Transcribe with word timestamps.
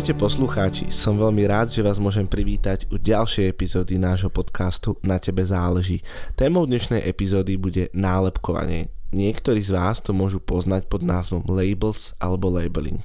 Ahojte 0.00 0.14
poslucháči, 0.14 0.88
som 0.88 1.18
veľmi 1.18 1.44
rád, 1.50 1.74
že 1.74 1.84
vás 1.84 2.00
môžem 2.00 2.24
privítať 2.24 2.88
u 2.88 2.96
ďalšej 2.96 3.52
epizódy 3.52 4.00
nášho 4.00 4.32
podcastu 4.32 4.96
Na 5.04 5.20
tebe 5.20 5.44
záleží. 5.44 6.00
Témou 6.40 6.64
dnešnej 6.64 7.04
epizódy 7.04 7.58
bude 7.60 7.92
nálepkovanie. 7.92 8.88
Niektorí 9.12 9.58
z 9.60 9.74
vás 9.74 9.98
to 9.98 10.14
môžu 10.14 10.38
poznať 10.38 10.86
pod 10.86 11.02
názvom 11.02 11.42
labels 11.44 12.14
alebo 12.22 12.48
labeling. 12.48 13.02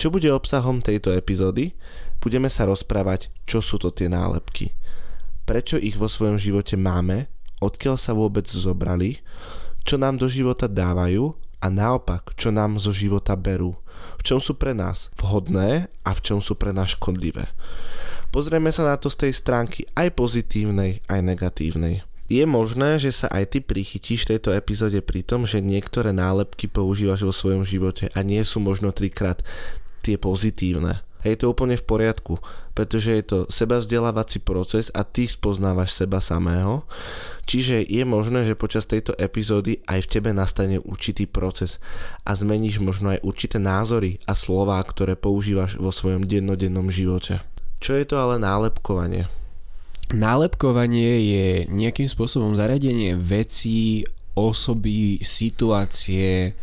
Čo 0.00 0.08
bude 0.08 0.32
obsahom 0.32 0.80
tejto 0.80 1.12
epizódy? 1.12 1.76
Budeme 2.24 2.48
sa 2.48 2.64
rozprávať, 2.64 3.28
čo 3.44 3.60
sú 3.60 3.76
to 3.76 3.92
tie 3.92 4.08
nálepky. 4.08 4.72
Prečo 5.44 5.76
ich 5.76 6.00
vo 6.00 6.08
svojom 6.08 6.40
živote 6.40 6.80
máme? 6.80 7.28
Odkiaľ 7.60 8.00
sa 8.00 8.16
vôbec 8.16 8.48
zobrali? 8.48 9.20
Čo 9.84 10.00
nám 10.00 10.16
do 10.16 10.24
života 10.24 10.64
dávajú? 10.64 11.36
A 11.60 11.68
naopak, 11.68 12.32
čo 12.40 12.48
nám 12.48 12.80
zo 12.80 12.96
života 12.96 13.36
berú? 13.36 13.76
v 14.20 14.22
čom 14.22 14.38
sú 14.40 14.56
pre 14.56 14.72
nás 14.76 15.08
vhodné 15.16 15.88
a 16.04 16.10
v 16.12 16.20
čom 16.20 16.38
sú 16.40 16.56
pre 16.56 16.72
nás 16.72 16.96
škodlivé. 16.96 17.48
Pozrieme 18.30 18.70
sa 18.70 18.86
na 18.86 18.94
to 18.94 19.10
z 19.10 19.26
tej 19.26 19.32
stránky 19.34 19.80
aj 19.98 20.14
pozitívnej, 20.14 21.02
aj 21.10 21.20
negatívnej. 21.24 22.06
Je 22.30 22.46
možné, 22.46 23.02
že 23.02 23.10
sa 23.10 23.26
aj 23.26 23.44
ty 23.50 23.58
prichytíš 23.58 24.22
v 24.22 24.38
tejto 24.38 24.54
epizóde 24.54 25.02
pri 25.02 25.26
tom, 25.26 25.42
že 25.42 25.58
niektoré 25.58 26.14
nálepky 26.14 26.70
používaš 26.70 27.26
vo 27.26 27.34
svojom 27.34 27.66
živote 27.66 28.06
a 28.14 28.22
nie 28.22 28.38
sú 28.46 28.62
možno 28.62 28.94
trikrát 28.94 29.42
tie 30.02 30.16
pozitívne. 30.16 31.04
A 31.20 31.28
je 31.28 31.36
to 31.36 31.52
úplne 31.52 31.76
v 31.76 31.84
poriadku, 31.84 32.40
pretože 32.72 33.12
je 33.12 33.24
to 33.24 33.38
seba 33.52 33.76
vzdelávací 33.76 34.40
proces 34.40 34.88
a 34.96 35.04
ty 35.04 35.28
spoznávaš 35.28 35.92
seba 35.92 36.16
samého. 36.16 36.88
Čiže 37.44 37.84
je 37.84 38.02
možné, 38.08 38.48
že 38.48 38.56
počas 38.56 38.88
tejto 38.88 39.12
epizódy 39.20 39.84
aj 39.84 40.08
v 40.08 40.10
tebe 40.16 40.30
nastane 40.32 40.80
určitý 40.80 41.28
proces 41.28 41.76
a 42.24 42.32
zmeníš 42.32 42.80
možno 42.80 43.12
aj 43.12 43.20
určité 43.20 43.60
názory 43.60 44.16
a 44.24 44.32
slová, 44.32 44.80
ktoré 44.80 45.12
používaš 45.12 45.76
vo 45.76 45.92
svojom 45.92 46.24
dennodennom 46.24 46.88
živote. 46.88 47.44
Čo 47.84 48.00
je 48.00 48.04
to 48.08 48.16
ale 48.16 48.40
nálepkovanie? 48.40 49.28
Nálepkovanie 50.16 51.12
je 51.20 51.46
nejakým 51.68 52.08
spôsobom 52.08 52.56
zaradenie 52.56 53.12
vecí, 53.12 54.08
osoby, 54.32 55.20
situácie, 55.20 56.56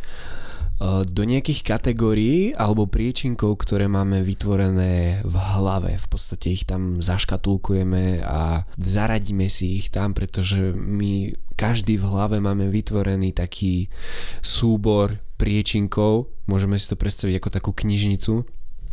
do 0.86 1.22
nejakých 1.26 1.66
kategórií 1.66 2.54
alebo 2.54 2.86
príčinkov, 2.86 3.66
ktoré 3.66 3.90
máme 3.90 4.22
vytvorené 4.22 5.26
v 5.26 5.36
hlave. 5.58 5.98
V 5.98 6.06
podstate 6.06 6.54
ich 6.54 6.62
tam 6.62 7.02
zaškatulkujeme 7.02 8.22
a 8.22 8.62
zaradíme 8.78 9.50
si 9.50 9.82
ich 9.82 9.90
tam, 9.90 10.14
pretože 10.14 10.70
my 10.74 11.34
každý 11.58 11.98
v 11.98 12.06
hlave 12.06 12.38
máme 12.38 12.70
vytvorený 12.70 13.34
taký 13.34 13.90
súbor 14.38 15.18
priečinkov, 15.34 16.30
môžeme 16.46 16.78
si 16.78 16.86
to 16.86 16.94
predstaviť 16.94 17.34
ako 17.42 17.50
takú 17.50 17.70
knižnicu, 17.74 18.46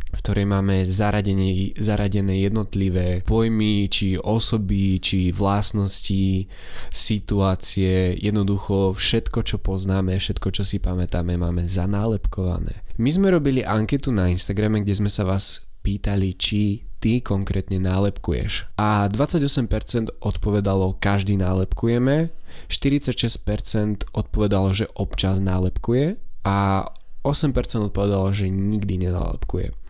v 0.06 0.18
ktorej 0.22 0.46
máme 0.46 0.86
zaradené, 0.86 1.74
zaradené 1.76 2.40
jednotlivé 2.46 3.26
pojmy, 3.26 3.90
či 3.90 4.14
osoby, 4.16 5.02
či 5.02 5.34
vlastnosti, 5.34 6.46
situácie, 6.94 8.14
jednoducho 8.16 8.94
všetko, 8.94 9.38
čo 9.42 9.56
poznáme, 9.58 10.14
všetko, 10.16 10.48
čo 10.54 10.62
si 10.62 10.78
pamätáme, 10.78 11.34
máme 11.34 11.66
zanálepkované. 11.66 12.86
My 12.96 13.10
sme 13.12 13.34
robili 13.34 13.66
anketu 13.66 14.14
na 14.14 14.30
Instagrame, 14.32 14.80
kde 14.80 14.94
sme 14.94 15.10
sa 15.12 15.26
vás 15.26 15.68
pýtali, 15.84 16.32
či 16.34 16.86
ty 16.98 17.20
konkrétne 17.20 17.78
nálepkuješ. 17.78 18.72
A 18.80 19.06
28% 19.06 20.16
odpovedalo, 20.18 20.96
každý 20.98 21.36
nálepkujeme, 21.36 22.32
46% 22.66 24.10
odpovedalo, 24.16 24.72
že 24.72 24.90
občas 24.96 25.38
nálepkuje 25.38 26.16
a 26.48 26.88
8% 27.22 27.90
odpovedalo, 27.90 28.30
že 28.32 28.48
nikdy 28.48 29.06
nenálepkuje. 29.06 29.85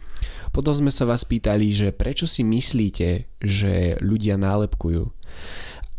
Potom 0.57 0.73
sme 0.73 0.89
sa 0.89 1.05
vás 1.05 1.29
pýtali, 1.29 1.69
že 1.69 1.93
prečo 1.93 2.25
si 2.25 2.41
myslíte, 2.41 3.29
že 3.45 4.01
ľudia 4.01 4.41
nálepkujú. 4.41 5.05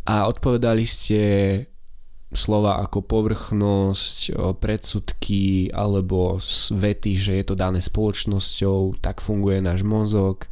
A 0.09 0.25
odpovedali 0.25 0.81
ste 0.81 1.21
slova 2.33 2.81
ako 2.81 3.05
povrchnosť, 3.05 4.33
predsudky 4.57 5.69
alebo 5.69 6.41
vety, 6.73 7.13
že 7.15 7.31
je 7.37 7.45
to 7.45 7.55
dané 7.55 7.85
spoločnosťou, 7.85 8.97
tak 8.97 9.21
funguje 9.21 9.61
náš 9.61 9.85
mozog. 9.85 10.49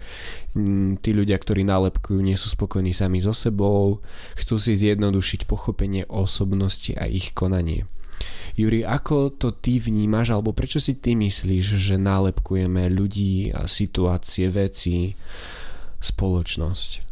Mm, 0.53 1.01
tí 1.01 1.11
ľudia, 1.11 1.35
ktorí 1.35 1.65
nálepkujú, 1.65 2.21
nie 2.21 2.37
sú 2.37 2.53
spokojní 2.53 2.93
sami 2.93 3.19
so 3.19 3.33
sebou, 3.33 4.05
chcú 4.37 4.55
si 4.55 4.77
zjednodušiť 4.77 5.49
pochopenie 5.49 6.05
osobnosti 6.07 6.93
a 6.93 7.09
ich 7.09 7.33
konanie. 7.33 7.89
Juri, 8.53 8.85
ako 8.85 9.33
to 9.33 9.49
ty 9.49 9.81
vnímaš, 9.81 10.29
alebo 10.29 10.53
prečo 10.53 10.77
si 10.77 10.93
ty 11.01 11.17
myslíš, 11.17 11.65
že 11.81 11.95
nálepkujeme 11.97 12.85
ľudí, 12.93 13.49
a 13.49 13.65
situácie, 13.65 14.53
veci, 14.53 15.17
spoločnosť? 15.97 17.05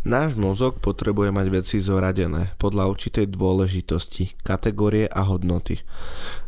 Náš 0.00 0.32
mozog 0.32 0.80
potrebuje 0.80 1.28
mať 1.28 1.46
veci 1.52 1.76
zoradené 1.76 2.56
podľa 2.56 2.88
určitej 2.88 3.28
dôležitosti, 3.36 4.32
kategórie 4.40 5.04
a 5.04 5.28
hodnoty. 5.28 5.76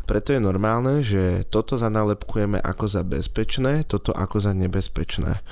Preto 0.08 0.32
je 0.32 0.41
normálne, 0.41 1.04
že 1.04 1.44
toto 1.52 1.76
zanálepkujeme 1.76 2.56
ako 2.56 2.84
za 2.88 3.04
bezpečné, 3.04 3.84
toto 3.84 4.16
ako 4.16 4.41
za 4.41 4.56
nebezpečné 4.56 5.44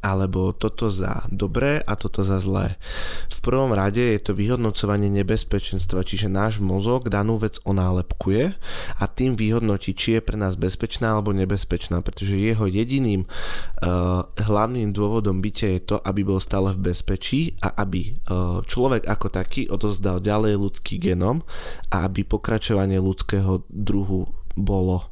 alebo 0.00 0.56
toto 0.56 0.88
za 0.88 1.28
dobré 1.28 1.84
a 1.84 1.92
toto 1.98 2.24
za 2.24 2.40
zlé. 2.40 2.80
V 3.28 3.38
prvom 3.44 3.76
rade 3.76 4.00
je 4.00 4.20
to 4.22 4.32
vyhodnocovanie 4.32 5.12
nebezpečenstva, 5.12 6.06
čiže 6.06 6.32
náš 6.32 6.58
mozog 6.62 7.12
danú 7.12 7.36
vec 7.36 7.60
onálepkuje 7.68 8.56
a 8.96 9.04
tým 9.10 9.36
vyhodnotí, 9.36 9.92
či 9.92 10.18
je 10.18 10.20
pre 10.24 10.40
nás 10.40 10.56
bezpečná 10.56 11.18
alebo 11.18 11.36
nebezpečná, 11.36 12.00
pretože 12.00 12.40
jeho 12.40 12.64
jediným 12.64 13.28
uh, 13.28 14.24
hlavným 14.40 14.96
dôvodom 14.96 15.44
bytia 15.44 15.76
je 15.76 15.94
to, 15.94 15.96
aby 16.00 16.24
bol 16.24 16.40
stále 16.40 16.72
v 16.72 16.94
bezpečí 16.94 17.60
a 17.60 17.76
aby 17.76 18.16
uh, 18.16 18.64
človek 18.64 19.04
ako 19.04 19.28
taký 19.28 19.68
odozdal 19.68 20.22
ďalej 20.22 20.56
ľudský 20.56 20.96
genom 20.96 21.44
a 21.92 22.08
aby 22.08 22.24
pokračovanie 22.24 22.96
ľudského 22.96 23.66
druhu 23.68 24.30
bolo 24.56 25.11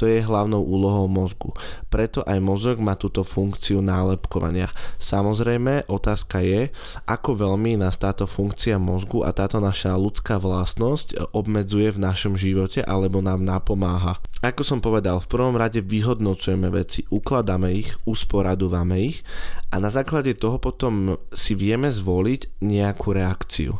to 0.00 0.08
je 0.08 0.24
hlavnou 0.24 0.64
úlohou 0.64 1.12
mozgu. 1.12 1.52
Preto 1.92 2.24
aj 2.24 2.40
mozog 2.40 2.80
má 2.80 2.96
túto 2.96 3.20
funkciu 3.20 3.84
nálepkovania. 3.84 4.72
Samozrejme, 4.96 5.92
otázka 5.92 6.40
je, 6.40 6.72
ako 7.04 7.36
veľmi 7.36 7.76
nás 7.76 8.00
táto 8.00 8.24
funkcia 8.24 8.80
mozgu 8.80 9.28
a 9.28 9.36
táto 9.36 9.60
naša 9.60 9.92
ľudská 10.00 10.40
vlastnosť 10.40 11.36
obmedzuje 11.36 11.92
v 11.92 12.00
našom 12.00 12.32
živote 12.32 12.80
alebo 12.80 13.20
nám 13.20 13.44
napomáha. 13.44 14.16
Ako 14.40 14.64
som 14.64 14.80
povedal, 14.80 15.20
v 15.20 15.28
prvom 15.28 15.60
rade 15.60 15.84
vyhodnocujeme 15.84 16.72
veci, 16.72 17.04
ukladáme 17.12 17.68
ich, 17.76 17.92
usporadúvame 18.08 19.04
ich 19.04 19.20
a 19.68 19.76
na 19.76 19.92
základe 19.92 20.32
toho 20.32 20.56
potom 20.56 21.20
si 21.28 21.52
vieme 21.52 21.92
zvoliť 21.92 22.64
nejakú 22.64 23.12
reakciu. 23.12 23.76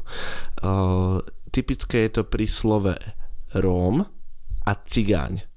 Uh, 0.61 1.25
typické 1.49 2.05
je 2.13 2.21
to 2.21 2.23
pri 2.29 2.45
slove 2.45 2.93
Róm 3.57 4.05
a 4.69 4.73
cigáň. 4.77 5.50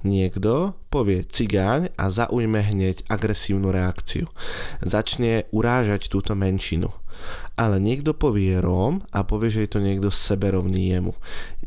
Niekto 0.00 0.72
povie 0.88 1.28
cigáň 1.28 1.92
a 2.00 2.08
zaujme 2.08 2.60
hneď 2.64 3.04
agresívnu 3.12 3.68
reakciu. 3.68 4.32
Začne 4.80 5.44
urážať 5.52 6.08
túto 6.08 6.32
menšinu 6.32 6.88
ale 7.60 7.76
niekto 7.76 8.16
povie 8.16 8.56
Róm 8.56 9.04
a 9.12 9.20
povie, 9.20 9.52
že 9.52 9.68
je 9.68 9.70
to 9.76 9.80
niekto 9.84 10.08
seberovný 10.08 10.96
jemu. 10.96 11.12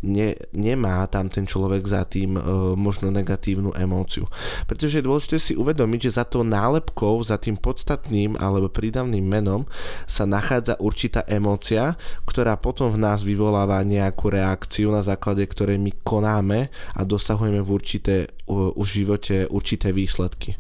Ne, 0.04 0.36
nemá 0.52 1.08
tam 1.08 1.32
ten 1.32 1.48
človek 1.48 1.88
za 1.88 2.04
tým 2.04 2.36
e, 2.36 2.42
možno 2.76 3.08
negatívnu 3.08 3.72
emóciu. 3.72 4.28
Pretože 4.68 5.00
je 5.00 5.08
dôležité 5.08 5.38
si 5.40 5.54
uvedomiť, 5.56 6.00
že 6.12 6.20
za 6.20 6.28
tou 6.28 6.44
nálepkou, 6.44 7.24
za 7.24 7.40
tým 7.40 7.56
podstatným 7.56 8.36
alebo 8.36 8.68
prídavným 8.68 9.24
menom 9.24 9.64
sa 10.04 10.28
nachádza 10.28 10.76
určitá 10.84 11.24
emócia, 11.24 11.96
ktorá 12.28 12.60
potom 12.60 12.92
v 12.92 13.00
nás 13.00 13.24
vyvoláva 13.24 13.80
nejakú 13.88 14.28
reakciu, 14.28 14.92
na 14.92 15.00
základe 15.00 15.48
ktorej 15.48 15.80
my 15.80 16.04
konáme 16.04 16.68
a 17.00 17.02
dosahujeme 17.08 17.64
v 17.64 17.70
určité, 17.72 18.16
v 18.52 18.84
živote 18.84 19.48
určité 19.48 19.96
výsledky. 19.96 20.60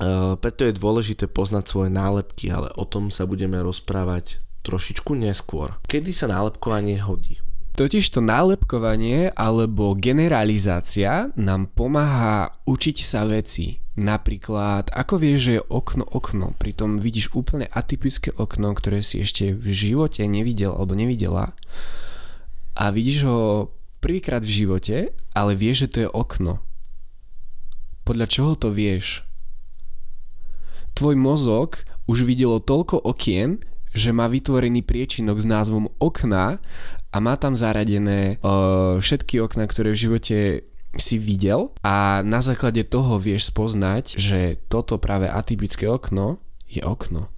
Eh, 0.00 0.34
preto 0.40 0.64
je 0.64 0.72
dôležité 0.72 1.28
poznať 1.28 1.68
svoje 1.68 1.90
nálepky, 1.92 2.48
ale 2.48 2.72
o 2.80 2.88
tom 2.88 3.12
sa 3.12 3.28
budeme 3.28 3.60
rozprávať 3.60 4.40
trošičku 4.64 5.12
neskôr. 5.12 5.76
Kedy 5.84 6.16
sa 6.16 6.32
nálepkovanie 6.32 7.04
hodí? 7.04 7.36
Totiž 7.80 8.12
to 8.12 8.20
nálepkovanie 8.20 9.32
alebo 9.32 9.96
generalizácia 9.96 11.32
nám 11.32 11.72
pomáha 11.72 12.52
učiť 12.68 12.96
sa 13.00 13.24
veci. 13.24 13.80
Napríklad, 13.96 14.92
ako 14.92 15.16
vieš, 15.16 15.40
že 15.40 15.52
je 15.56 15.62
okno 15.64 16.04
okno, 16.04 16.52
pritom 16.60 17.00
vidíš 17.00 17.32
úplne 17.32 17.72
atypické 17.72 18.36
okno, 18.36 18.76
ktoré 18.76 19.00
si 19.00 19.24
ešte 19.24 19.56
v 19.56 19.72
živote 19.72 20.20
nevidel 20.28 20.76
alebo 20.76 20.92
nevidela 20.92 21.56
a 22.76 22.92
vidíš 22.92 23.18
ho 23.24 23.40
prvýkrát 24.04 24.44
v 24.44 24.60
živote, 24.60 24.96
ale 25.32 25.56
vieš, 25.56 25.88
že 25.88 25.88
to 25.88 25.98
je 26.04 26.08
okno 26.12 26.60
Podľa 28.04 28.26
čoho 28.28 28.52
to 28.60 28.68
vieš? 28.68 29.24
Tvoj 30.92 31.16
mozog 31.16 31.80
už 32.04 32.28
videlo 32.28 32.60
toľko 32.60 33.08
okien, 33.08 33.56
že 33.90 34.12
má 34.12 34.28
vytvorený 34.28 34.86
priečinok 34.86 35.42
s 35.42 35.46
názvom 35.48 35.90
okna 35.98 36.62
a 37.10 37.16
má 37.18 37.34
tam 37.34 37.58
zaradené 37.58 38.38
uh, 38.40 39.02
všetky 39.02 39.42
okna, 39.42 39.66
ktoré 39.66 39.94
v 39.94 40.02
živote 40.08 40.38
si 40.94 41.16
videl 41.18 41.70
a 41.86 42.22
na 42.26 42.42
základe 42.42 42.82
toho 42.82 43.18
vieš 43.18 43.54
spoznať, 43.54 44.18
že 44.18 44.58
toto 44.66 44.98
práve 44.98 45.30
atypické 45.30 45.86
okno 45.86 46.42
je 46.66 46.82
okno. 46.82 47.30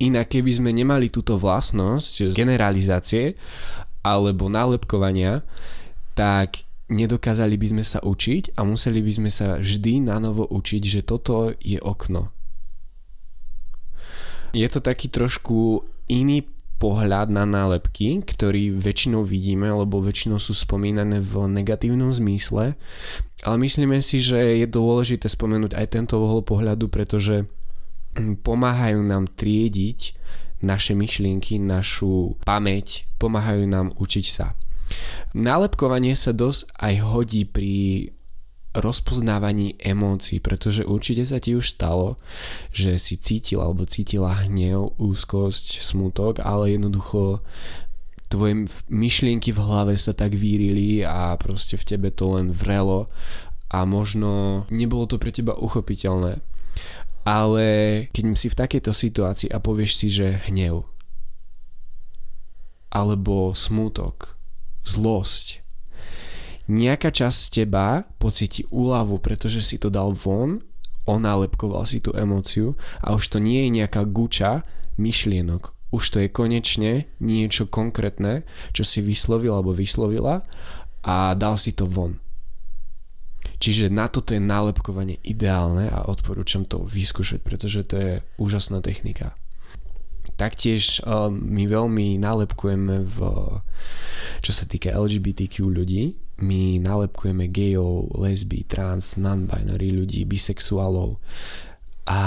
Inak 0.00 0.32
keby 0.32 0.50
sme 0.56 0.70
nemali 0.72 1.12
túto 1.12 1.36
vlastnosť 1.36 2.32
generalizácie 2.32 3.36
alebo 4.00 4.48
nálepkovania, 4.48 5.44
tak 6.16 6.64
nedokázali 6.88 7.60
by 7.60 7.66
sme 7.76 7.84
sa 7.84 8.00
učiť 8.00 8.56
a 8.56 8.64
museli 8.64 9.04
by 9.04 9.12
sme 9.12 9.30
sa 9.30 9.60
vždy 9.60 10.08
na 10.08 10.16
novo 10.16 10.48
učiť, 10.48 10.82
že 10.82 11.00
toto 11.04 11.52
je 11.60 11.76
okno. 11.76 12.32
Je 14.56 14.66
to 14.66 14.80
taký 14.82 15.12
trošku 15.12 15.86
iný 16.10 16.48
pohľad 16.80 17.28
na 17.28 17.44
nálepky, 17.44 18.24
ktorý 18.24 18.72
väčšinou 18.72 19.20
vidíme, 19.20 19.68
lebo 19.68 20.00
väčšinou 20.00 20.40
sú 20.40 20.56
spomínané 20.56 21.20
v 21.20 21.44
negatívnom 21.52 22.08
zmysle, 22.08 22.72
ale 23.44 23.56
myslíme 23.60 24.00
si, 24.00 24.24
že 24.24 24.64
je 24.64 24.66
dôležité 24.66 25.28
spomenúť 25.28 25.76
aj 25.76 25.86
tento 25.92 26.16
uhol 26.16 26.40
pohľadu, 26.40 26.88
pretože 26.88 27.44
pomáhajú 28.16 29.04
nám 29.04 29.28
triediť 29.28 30.16
naše 30.64 30.96
myšlienky, 30.96 31.60
našu 31.60 32.40
pamäť, 32.48 33.04
pomáhajú 33.20 33.64
nám 33.68 33.92
učiť 33.96 34.26
sa. 34.26 34.56
Nálepkovanie 35.36 36.16
sa 36.18 36.34
dosť 36.34 36.74
aj 36.80 36.94
hodí 37.06 37.42
pri 37.46 38.10
rozpoznávaní 38.70 39.74
emócií, 39.82 40.38
pretože 40.38 40.86
určite 40.86 41.26
sa 41.26 41.42
ti 41.42 41.58
už 41.58 41.74
stalo, 41.74 42.14
že 42.70 42.98
si 43.02 43.18
cítil 43.18 43.58
alebo 43.58 43.82
cítila 43.82 44.46
hnev, 44.46 44.94
úzkosť, 44.94 45.82
smutok, 45.82 46.38
ale 46.38 46.78
jednoducho 46.78 47.42
tvoje 48.30 48.70
myšlienky 48.86 49.50
v 49.50 49.62
hlave 49.62 49.94
sa 49.98 50.14
tak 50.14 50.38
vírili 50.38 51.02
a 51.02 51.34
proste 51.34 51.74
v 51.74 51.86
tebe 51.86 52.08
to 52.14 52.38
len 52.38 52.54
vrelo 52.54 53.10
a 53.66 53.82
možno 53.82 54.62
nebolo 54.70 55.10
to 55.10 55.18
pre 55.18 55.34
teba 55.34 55.58
uchopiteľné. 55.58 56.38
Ale 57.26 57.66
keď 58.14 58.24
si 58.38 58.48
v 58.48 58.58
takejto 58.58 58.94
situácii 58.94 59.50
a 59.50 59.58
povieš 59.58 59.92
si, 59.98 60.08
že 60.08 60.40
hnev 60.46 60.86
alebo 62.90 63.54
smútok, 63.54 64.34
zlosť, 64.82 65.62
nejaká 66.70 67.10
časť 67.10 67.40
teba 67.50 68.06
pocíti 68.22 68.62
úľavu, 68.70 69.18
pretože 69.18 69.60
si 69.60 69.76
to 69.82 69.90
dal 69.90 70.14
von, 70.14 70.62
onálepkoval 71.10 71.82
si 71.88 71.98
tú 71.98 72.14
emóciu 72.14 72.78
a 73.02 73.16
už 73.18 73.36
to 73.36 73.38
nie 73.42 73.66
je 73.66 73.82
nejaká 73.82 74.06
guča 74.06 74.62
myšlienok. 75.00 75.74
Už 75.90 76.04
to 76.06 76.22
je 76.22 76.30
konečne 76.30 77.10
niečo 77.18 77.66
konkrétne, 77.66 78.46
čo 78.70 78.86
si 78.86 79.02
vyslovil 79.02 79.50
alebo 79.50 79.74
vyslovila 79.74 80.46
a 81.02 81.34
dal 81.34 81.58
si 81.58 81.74
to 81.74 81.90
von. 81.90 82.22
Čiže 83.60 83.92
na 83.92 84.08
toto 84.08 84.32
je 84.32 84.40
nálepkovanie 84.40 85.20
ideálne 85.20 85.90
a 85.90 86.08
odporúčam 86.08 86.64
to 86.64 86.80
vyskúšať, 86.80 87.44
pretože 87.44 87.80
to 87.84 87.96
je 87.98 88.12
úžasná 88.40 88.80
technika. 88.80 89.36
Taktiež 90.36 91.04
uh, 91.04 91.28
my 91.28 91.68
veľmi 91.68 92.16
nálepkujeme 92.20 93.04
v, 93.04 93.16
čo 94.40 94.52
sa 94.52 94.64
týka 94.64 94.92
LGBTQ 94.92 95.54
ľudí, 95.68 96.16
my 96.40 96.80
nálepkujeme 96.80 97.52
gejov, 97.52 98.16
lesby, 98.16 98.64
trans, 98.64 99.20
non-binary 99.20 99.92
ľudí, 99.92 100.24
bisexuálov 100.24 101.20
a 102.08 102.20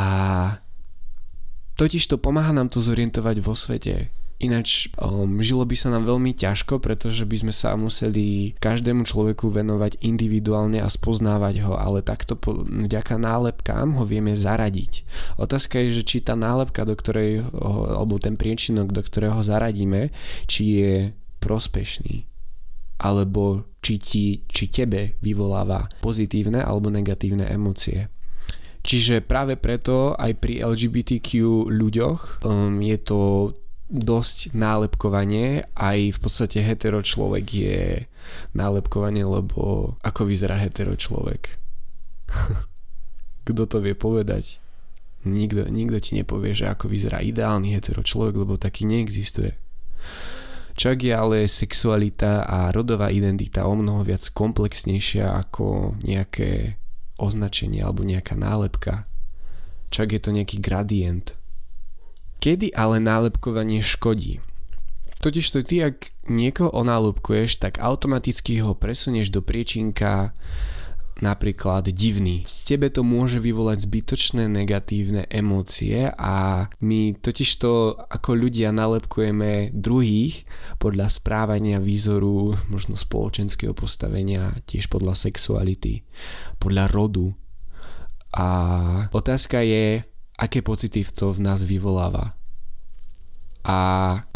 totiž 1.76 2.08
to 2.08 2.22
pomáha 2.22 2.54
nám 2.54 2.70
to 2.70 2.80
zorientovať 2.80 3.38
vo 3.42 3.58
svete. 3.58 4.14
Ináč 4.44 4.92
um, 5.00 5.40
žilo 5.40 5.64
by 5.64 5.72
sa 5.72 5.88
nám 5.88 6.04
veľmi 6.04 6.36
ťažko, 6.36 6.84
pretože 6.84 7.24
by 7.24 7.48
sme 7.48 7.54
sa 7.56 7.80
museli 7.80 8.52
každému 8.60 9.08
človeku 9.08 9.48
venovať 9.48 10.04
individuálne 10.04 10.84
a 10.84 10.92
spoznávať 10.92 11.64
ho, 11.64 11.80
ale 11.80 12.04
takto 12.04 12.36
po, 12.36 12.68
vďaka 12.68 13.16
nálepkám 13.16 13.96
ho 13.96 14.04
vieme 14.04 14.36
zaradiť. 14.36 15.08
Otázka 15.40 15.80
je, 15.88 16.04
že 16.04 16.04
či 16.04 16.18
tá 16.20 16.36
nálepka, 16.36 16.84
do 16.84 16.92
ktorej, 17.00 17.48
alebo 17.96 18.20
ten 18.20 18.36
priečinok, 18.36 18.92
do 18.92 19.00
ktorého 19.00 19.40
zaradíme, 19.40 20.12
či 20.52 20.84
je 20.84 20.94
prospešný 21.40 22.28
alebo 23.04 23.68
či, 23.84 24.00
ti, 24.00 24.26
či 24.48 24.72
tebe 24.72 25.20
vyvoláva 25.20 25.92
pozitívne 26.00 26.64
alebo 26.64 26.88
negatívne 26.88 27.52
emócie. 27.52 28.08
Čiže 28.84 29.24
práve 29.24 29.56
preto 29.56 30.16
aj 30.16 30.40
pri 30.40 30.64
LGBTQ 30.64 31.28
ľuďoch 31.68 32.44
um, 32.44 32.80
je 32.84 32.98
to 33.00 33.20
dosť 33.94 34.58
nálepkovanie, 34.58 35.70
aj 35.78 36.18
v 36.18 36.20
podstate 36.20 36.66
hetero 36.66 37.06
človek 37.06 37.46
je 37.46 38.10
nálepkovanie, 38.58 39.22
lebo 39.22 39.96
ako 40.02 40.26
vyzerá 40.26 40.58
hetero 40.58 40.98
človek? 40.98 41.62
Kto 43.48 43.64
to 43.70 43.78
vie 43.86 43.94
povedať? 43.94 44.58
Nikto, 45.24 45.70
nikto 45.70 46.02
ti 46.02 46.18
nepovie, 46.18 46.52
že 46.52 46.68
ako 46.68 46.90
vyzerá 46.92 47.24
ideálny 47.24 47.78
hetero 47.78 48.04
človek, 48.04 48.34
lebo 48.34 48.60
taký 48.60 48.84
neexistuje. 48.90 49.56
Čak 50.74 51.06
je 51.06 51.14
ale 51.14 51.46
sexualita 51.46 52.50
a 52.50 52.74
rodová 52.74 53.14
identita 53.14 53.70
o 53.70 53.78
mnoho 53.78 54.02
viac 54.02 54.26
komplexnejšia 54.34 55.30
ako 55.30 55.96
nejaké 56.02 56.82
označenie 57.22 57.86
alebo 57.86 58.02
nejaká 58.02 58.34
nálepka. 58.34 59.06
Čak 59.94 60.18
je 60.18 60.20
to 60.20 60.30
nejaký 60.34 60.58
gradient. 60.58 61.38
Kedy 62.44 62.76
ale 62.76 63.00
nálepkovanie 63.00 63.80
škodí? 63.80 64.44
Totiž 65.24 65.48
to 65.48 65.64
ty, 65.64 65.80
ak 65.80 66.12
niekoho 66.28 66.76
onálepkuješ, 66.76 67.56
tak 67.56 67.80
automaticky 67.80 68.60
ho 68.60 68.76
presunieš 68.76 69.32
do 69.32 69.40
priečinka 69.40 70.36
napríklad 71.24 71.88
divný. 71.88 72.44
Z 72.44 72.76
tebe 72.76 72.92
to 72.92 73.00
môže 73.00 73.40
vyvolať 73.40 73.88
zbytočné 73.88 74.52
negatívne 74.52 75.24
emócie 75.32 76.12
a 76.12 76.68
my 76.84 77.16
totižto 77.16 77.96
ako 78.12 78.30
ľudia 78.36 78.76
nalepkujeme 78.76 79.72
druhých 79.72 80.44
podľa 80.84 81.16
správania, 81.16 81.80
výzoru, 81.80 82.60
možno 82.68 83.00
spoločenského 83.00 83.72
postavenia, 83.72 84.60
tiež 84.68 84.92
podľa 84.92 85.16
sexuality, 85.16 86.04
podľa 86.60 86.92
rodu. 86.92 87.32
A 88.36 88.48
otázka 89.16 89.64
je, 89.64 90.04
aké 90.40 90.62
pocity 90.66 91.06
to 91.06 91.34
v 91.34 91.40
nás 91.44 91.66
vyvoláva. 91.66 92.34
A 93.64 93.78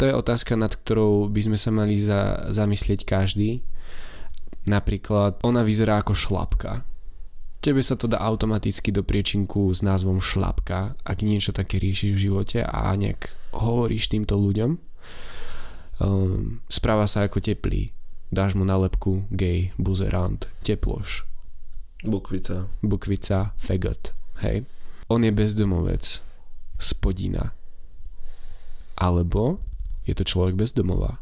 to 0.00 0.08
je 0.08 0.16
otázka, 0.16 0.56
nad 0.56 0.72
ktorou 0.72 1.28
by 1.28 1.40
sme 1.52 1.58
sa 1.60 1.68
mali 1.68 2.00
za, 2.00 2.48
zamyslieť 2.48 3.04
každý, 3.04 3.60
Napríklad 4.68 5.40
ona 5.40 5.64
vyzerá 5.64 6.04
ako 6.04 6.12
šlapka. 6.12 6.84
Tebe 7.58 7.82
sa 7.82 7.96
to 7.98 8.06
dá 8.06 8.20
automaticky 8.22 8.92
do 8.92 9.02
priečinku 9.02 9.72
s 9.72 9.82
názvom 9.82 10.22
šlapka, 10.22 10.94
ak 11.02 11.24
niečo 11.24 11.50
také 11.50 11.80
riešiš 11.80 12.14
v 12.14 12.22
živote 12.30 12.58
a 12.62 12.92
nejak 12.94 13.32
hovoríš 13.56 14.12
týmto 14.12 14.38
ľuďom. 14.38 14.78
Um, 15.98 16.62
správa 16.70 17.08
sa 17.10 17.26
ako 17.26 17.42
teplý. 17.42 17.90
Dáš 18.30 18.54
mu 18.54 18.62
nálepku 18.62 19.26
gay, 19.32 19.74
buzerant, 19.80 20.52
teploš. 20.62 21.24
Bukvica. 22.04 22.70
Bukvica, 22.84 23.56
fegot. 23.58 24.14
Hej. 24.44 24.68
On 25.08 25.20
je 25.24 25.32
bezdomovec. 25.32 26.20
Spodina. 26.78 27.52
Alebo 28.96 29.60
je 30.04 30.14
to 30.14 30.24
človek 30.24 30.54
bezdomová. 30.54 31.20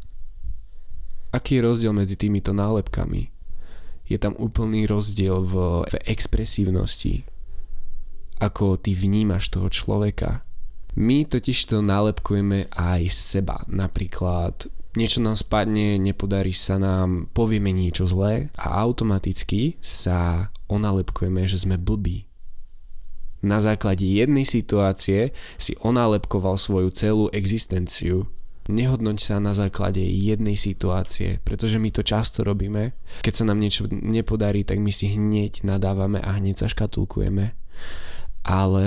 Aký 1.31 1.59
je 1.59 1.65
rozdiel 1.65 1.91
medzi 1.91 2.15
týmito 2.15 2.55
nálepkami? 2.55 3.37
je 4.07 4.17
tam 4.17 4.33
úplný 4.39 4.87
rozdiel 4.87 5.43
v, 5.43 5.83
v 5.83 5.95
expresívnosti, 6.07 7.27
ako 8.39 8.79
ty 8.79 8.95
vnímaš 8.95 9.51
toho 9.51 9.67
človeka. 9.67 10.47
My 10.97 11.27
totiž 11.27 11.69
to 11.69 11.83
nálepkujeme 11.83 12.71
aj 12.73 13.01
seba. 13.11 13.61
Napríklad 13.69 14.71
niečo 14.97 15.21
nám 15.21 15.37
spadne, 15.37 15.99
nepodarí 15.99 16.55
sa 16.55 16.79
nám, 16.81 17.29
povieme 17.35 17.69
niečo 17.69 18.09
zlé 18.09 18.49
a 18.57 18.81
automaticky 18.81 19.77
sa 19.83 20.49
onálepkujeme, 20.71 21.45
že 21.45 21.61
sme 21.61 21.77
blbí. 21.77 22.26
Na 23.45 23.61
základe 23.61 24.05
jednej 24.05 24.45
situácie 24.45 25.35
si 25.61 25.77
onálepkoval 25.81 26.57
svoju 26.57 26.89
celú 26.89 27.25
existenciu 27.29 28.25
nehodnoť 28.67 29.17
sa 29.17 29.35
na 29.39 29.55
základe 29.55 30.03
jednej 30.03 30.59
situácie, 30.59 31.39
pretože 31.43 31.79
my 31.79 31.89
to 31.91 32.03
často 32.03 32.43
robíme. 32.43 32.93
Keď 33.23 33.33
sa 33.33 33.47
nám 33.47 33.59
niečo 33.59 33.87
nepodarí, 33.89 34.67
tak 34.67 34.83
my 34.83 34.91
si 34.91 35.15
hneď 35.15 35.63
nadávame 35.63 36.19
a 36.19 36.35
hneď 36.37 36.63
sa 36.63 36.67
škatulkujeme. 36.67 37.55
Ale 38.47 38.85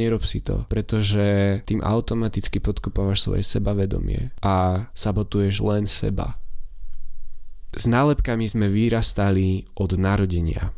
nerob 0.00 0.24
si 0.24 0.40
to, 0.40 0.64
pretože 0.72 1.60
tým 1.68 1.84
automaticky 1.84 2.64
podkopávaš 2.64 3.28
svoje 3.28 3.44
sebavedomie 3.44 4.32
a 4.40 4.88
sabotuješ 4.96 5.60
len 5.60 5.84
seba. 5.84 6.40
S 7.72 7.88
nálepkami 7.88 8.44
sme 8.48 8.68
vyrastali 8.68 9.68
od 9.76 9.96
narodenia. 9.96 10.72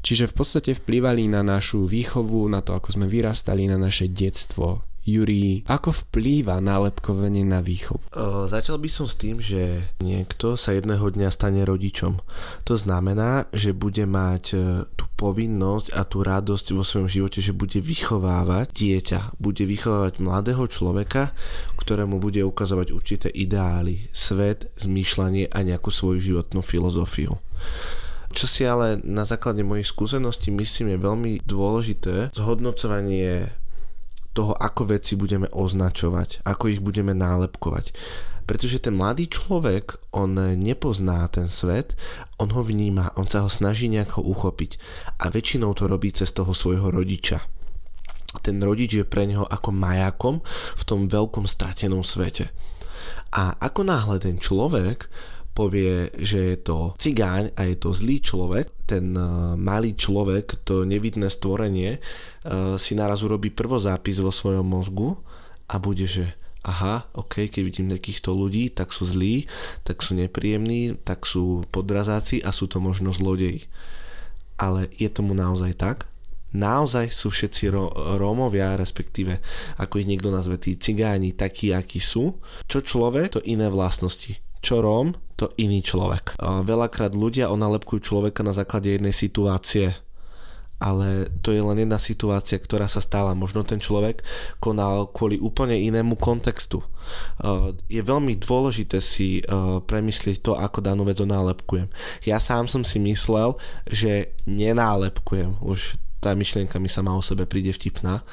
Čiže 0.00 0.32
v 0.32 0.34
podstate 0.36 0.70
vplývali 0.76 1.28
na 1.28 1.44
našu 1.44 1.84
výchovu, 1.84 2.48
na 2.48 2.64
to, 2.64 2.72
ako 2.76 2.96
sme 2.96 3.06
vyrastali, 3.06 3.68
na 3.68 3.76
naše 3.76 4.08
detstvo. 4.08 4.90
Juri, 5.00 5.64
ako 5.64 5.96
vplýva 5.96 6.60
nálepkovanie 6.60 7.40
na 7.40 7.64
výchovu? 7.64 8.04
O, 8.12 8.44
začal 8.44 8.76
by 8.76 8.88
som 8.92 9.08
s 9.08 9.16
tým, 9.16 9.40
že 9.40 9.88
niekto 10.04 10.60
sa 10.60 10.76
jedného 10.76 11.08
dňa 11.08 11.32
stane 11.32 11.64
rodičom. 11.64 12.20
To 12.68 12.74
znamená, 12.76 13.48
že 13.56 13.72
bude 13.72 14.04
mať 14.04 14.44
e, 14.52 14.56
tú 14.92 15.08
povinnosť 15.16 15.96
a 15.96 16.04
tú 16.04 16.20
radosť 16.20 16.76
vo 16.76 16.84
svojom 16.84 17.08
živote, 17.08 17.40
že 17.40 17.56
bude 17.56 17.80
vychovávať 17.80 18.76
dieťa, 18.76 19.20
bude 19.40 19.64
vychovávať 19.64 20.20
mladého 20.20 20.68
človeka, 20.68 21.32
ktorému 21.80 22.20
bude 22.20 22.44
ukazovať 22.44 22.92
určité 22.92 23.28
ideály, 23.32 24.04
svet, 24.12 24.68
zmýšľanie 24.76 25.48
a 25.48 25.58
nejakú 25.64 25.88
svoju 25.88 26.20
životnú 26.20 26.60
filozofiu. 26.60 27.40
Čo 28.30 28.46
si 28.46 28.62
ale 28.62 29.02
na 29.02 29.26
základe 29.26 29.66
mojich 29.66 29.90
skúseností 29.90 30.54
myslím 30.54 30.94
je 30.94 30.98
veľmi 31.02 31.32
dôležité, 31.42 32.30
zhodnocovanie 32.30 33.50
toho, 34.30 34.54
ako 34.54 34.94
veci 34.94 35.18
budeme 35.18 35.50
označovať, 35.50 36.46
ako 36.46 36.70
ich 36.70 36.78
budeme 36.78 37.10
nálepkovať. 37.10 37.90
Pretože 38.46 38.82
ten 38.82 38.94
mladý 38.98 39.30
človek, 39.30 39.98
on 40.14 40.34
nepozná 40.58 41.26
ten 41.30 41.46
svet, 41.46 41.94
on 42.38 42.50
ho 42.50 42.62
vníma, 42.62 43.14
on 43.18 43.26
sa 43.26 43.46
ho 43.46 43.50
snaží 43.50 43.86
nejako 43.90 44.26
uchopiť 44.26 44.78
a 45.22 45.30
väčšinou 45.30 45.74
to 45.74 45.86
robí 45.86 46.10
cez 46.10 46.30
toho 46.34 46.50
svojho 46.54 46.90
rodiča. 46.90 47.42
Ten 48.42 48.62
rodič 48.62 48.94
je 48.94 49.06
pre 49.06 49.26
neho 49.26 49.42
ako 49.46 49.74
majakom 49.74 50.38
v 50.78 50.82
tom 50.86 51.10
veľkom 51.10 51.50
stratenom 51.50 52.06
svete. 52.06 52.50
A 53.34 53.54
ako 53.58 53.86
náhle 53.86 54.18
ten 54.22 54.38
človek 54.38 55.10
povie, 55.52 56.08
že 56.16 56.54
je 56.54 56.58
to 56.62 56.94
cigáň 56.96 57.52
a 57.58 57.66
je 57.66 57.76
to 57.76 57.90
zlý 57.92 58.22
človek, 58.22 58.70
ten 58.86 59.12
uh, 59.12 59.54
malý 59.58 59.98
človek, 59.98 60.62
to 60.62 60.86
nevidné 60.86 61.28
stvorenie, 61.28 61.98
uh, 61.98 62.78
si 62.78 62.94
naraz 62.94 63.20
urobí 63.26 63.50
prvozápis 63.50 64.22
vo 64.22 64.30
svojom 64.30 64.64
mozgu 64.64 65.18
a 65.66 65.76
bude, 65.82 66.06
že 66.06 66.38
aha, 66.62 67.08
ok, 67.16 67.48
keď 67.48 67.62
vidím 67.64 67.88
takýchto 67.88 68.36
ľudí, 68.36 68.70
tak 68.70 68.92
sú 68.92 69.08
zlí, 69.08 69.48
tak 69.82 70.04
sú 70.04 70.12
nepríjemní, 70.16 70.96
tak 71.02 71.24
sú 71.24 71.64
podrazáci 71.72 72.44
a 72.44 72.52
sú 72.52 72.68
to 72.68 72.78
možno 72.78 73.10
zlodeji. 73.10 73.66
Ale 74.60 74.92
je 74.92 75.08
tomu 75.08 75.32
naozaj 75.32 75.72
tak? 75.80 76.04
Naozaj 76.50 77.14
sú 77.14 77.30
všetci 77.30 77.70
Ró- 77.70 77.94
Rómovia, 78.18 78.74
respektíve 78.76 79.38
ako 79.78 80.02
ich 80.02 80.08
niekto 80.10 80.34
nazve 80.34 80.58
tí 80.58 80.76
cigáni, 80.76 81.32
takí, 81.32 81.72
akí 81.72 82.02
sú? 82.02 82.42
Čo 82.66 82.82
človek, 82.82 83.38
to 83.38 83.40
iné 83.46 83.70
vlastnosti 83.70 84.49
čo 84.60 84.84
Róm, 84.84 85.16
to 85.36 85.48
iný 85.56 85.80
človek. 85.80 86.36
Veľakrát 86.40 87.16
ľudia 87.16 87.48
onalepkujú 87.48 88.00
človeka 88.04 88.44
na 88.44 88.52
základe 88.52 88.92
jednej 88.92 89.16
situácie 89.16 89.96
ale 90.80 91.28
to 91.44 91.52
je 91.52 91.60
len 91.60 91.76
jedna 91.76 92.00
situácia, 92.00 92.56
ktorá 92.56 92.88
sa 92.88 93.04
stala. 93.04 93.36
Možno 93.36 93.60
ten 93.68 93.76
človek 93.76 94.24
konal 94.64 95.12
kvôli 95.12 95.36
úplne 95.36 95.76
inému 95.76 96.16
kontextu. 96.16 96.80
Je 97.92 98.00
veľmi 98.00 98.40
dôležité 98.40 99.04
si 99.04 99.44
premyslieť 99.84 100.40
to, 100.40 100.56
ako 100.56 100.80
danú 100.80 101.04
vec 101.04 101.20
onálepkujem. 101.20 101.92
Ja 102.24 102.40
sám 102.40 102.64
som 102.64 102.80
si 102.80 102.96
myslel, 102.96 103.60
že 103.92 104.32
nenálepkujem. 104.48 105.60
Už 105.60 106.00
tá 106.16 106.32
myšlienka 106.32 106.80
mi 106.80 106.88
sama 106.88 107.12
o 107.12 107.20
sebe 107.20 107.44
príde 107.44 107.76
vtipná 107.76 108.24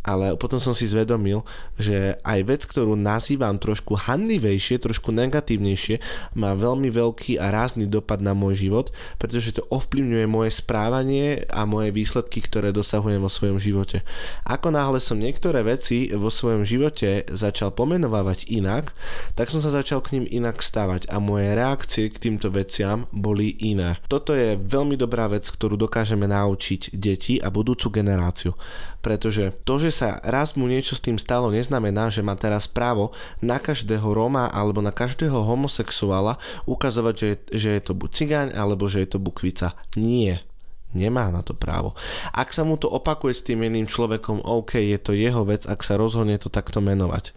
ale 0.00 0.32
potom 0.40 0.56
som 0.56 0.72
si 0.72 0.88
zvedomil, 0.88 1.44
že 1.76 2.16
aj 2.24 2.40
vec, 2.48 2.62
ktorú 2.64 2.96
nazývam 2.96 3.60
trošku 3.60 3.96
handivejšie, 3.96 4.80
trošku 4.80 5.12
negatívnejšie, 5.12 6.00
má 6.40 6.56
veľmi 6.56 6.88
veľký 6.88 7.36
a 7.36 7.52
rázny 7.52 7.84
dopad 7.84 8.24
na 8.24 8.32
môj 8.32 8.68
život, 8.68 8.92
pretože 9.20 9.60
to 9.60 9.62
ovplyvňuje 9.68 10.24
moje 10.24 10.50
správanie 10.56 11.44
a 11.52 11.68
moje 11.68 11.92
výsledky, 11.92 12.40
ktoré 12.40 12.72
dosahujem 12.72 13.20
vo 13.20 13.28
svojom 13.28 13.60
živote. 13.60 14.00
Ako 14.48 14.72
náhle 14.72 14.98
som 15.04 15.20
niektoré 15.20 15.60
veci 15.60 16.08
vo 16.16 16.32
svojom 16.32 16.64
živote 16.64 17.28
začal 17.28 17.76
pomenovávať 17.76 18.48
inak, 18.48 18.96
tak 19.36 19.52
som 19.52 19.60
sa 19.60 19.68
začal 19.68 20.00
k 20.00 20.16
ním 20.16 20.26
inak 20.30 20.64
stavať 20.64 21.12
a 21.12 21.20
moje 21.20 21.52
reakcie 21.52 22.08
k 22.08 22.16
týmto 22.16 22.48
veciam 22.48 23.04
boli 23.12 23.52
iné. 23.60 24.00
Toto 24.08 24.32
je 24.32 24.56
veľmi 24.56 24.96
dobrá 24.96 25.28
vec, 25.28 25.44
ktorú 25.44 25.76
dokážeme 25.76 26.24
naučiť 26.24 26.96
deti 26.96 27.36
a 27.36 27.52
budúcu 27.52 27.92
generáciu, 27.92 28.56
pretože 29.04 29.52
to, 29.68 29.76
že 29.76 29.89
že 29.90 30.06
sa 30.06 30.22
raz 30.22 30.54
mu 30.54 30.70
niečo 30.70 30.94
s 30.94 31.02
tým 31.02 31.18
stalo, 31.18 31.50
neznamená, 31.50 32.14
že 32.14 32.22
má 32.22 32.38
teraz 32.38 32.70
právo 32.70 33.10
na 33.42 33.58
každého 33.58 34.06
Roma 34.06 34.46
alebo 34.46 34.78
na 34.78 34.94
každého 34.94 35.42
homosexuála 35.42 36.38
ukazovať, 36.62 37.14
že, 37.18 37.30
že 37.50 37.70
je 37.74 37.82
to 37.82 37.98
buď 37.98 38.10
cigáň 38.14 38.48
alebo 38.54 38.86
že 38.86 39.02
je 39.02 39.10
to 39.10 39.18
bukvica. 39.18 39.74
Nie. 39.98 40.46
Nemá 40.94 41.34
na 41.34 41.42
to 41.42 41.58
právo. 41.58 41.98
Ak 42.30 42.54
sa 42.54 42.62
mu 42.62 42.78
to 42.78 42.86
opakuje 42.86 43.34
s 43.34 43.42
tým 43.42 43.66
iným 43.66 43.90
človekom, 43.90 44.46
OK, 44.46 44.78
je 44.78 44.98
to 45.02 45.10
jeho 45.10 45.42
vec, 45.42 45.66
ak 45.66 45.82
sa 45.82 45.98
rozhodne 45.98 46.38
to 46.38 46.46
takto 46.46 46.78
menovať. 46.78 47.34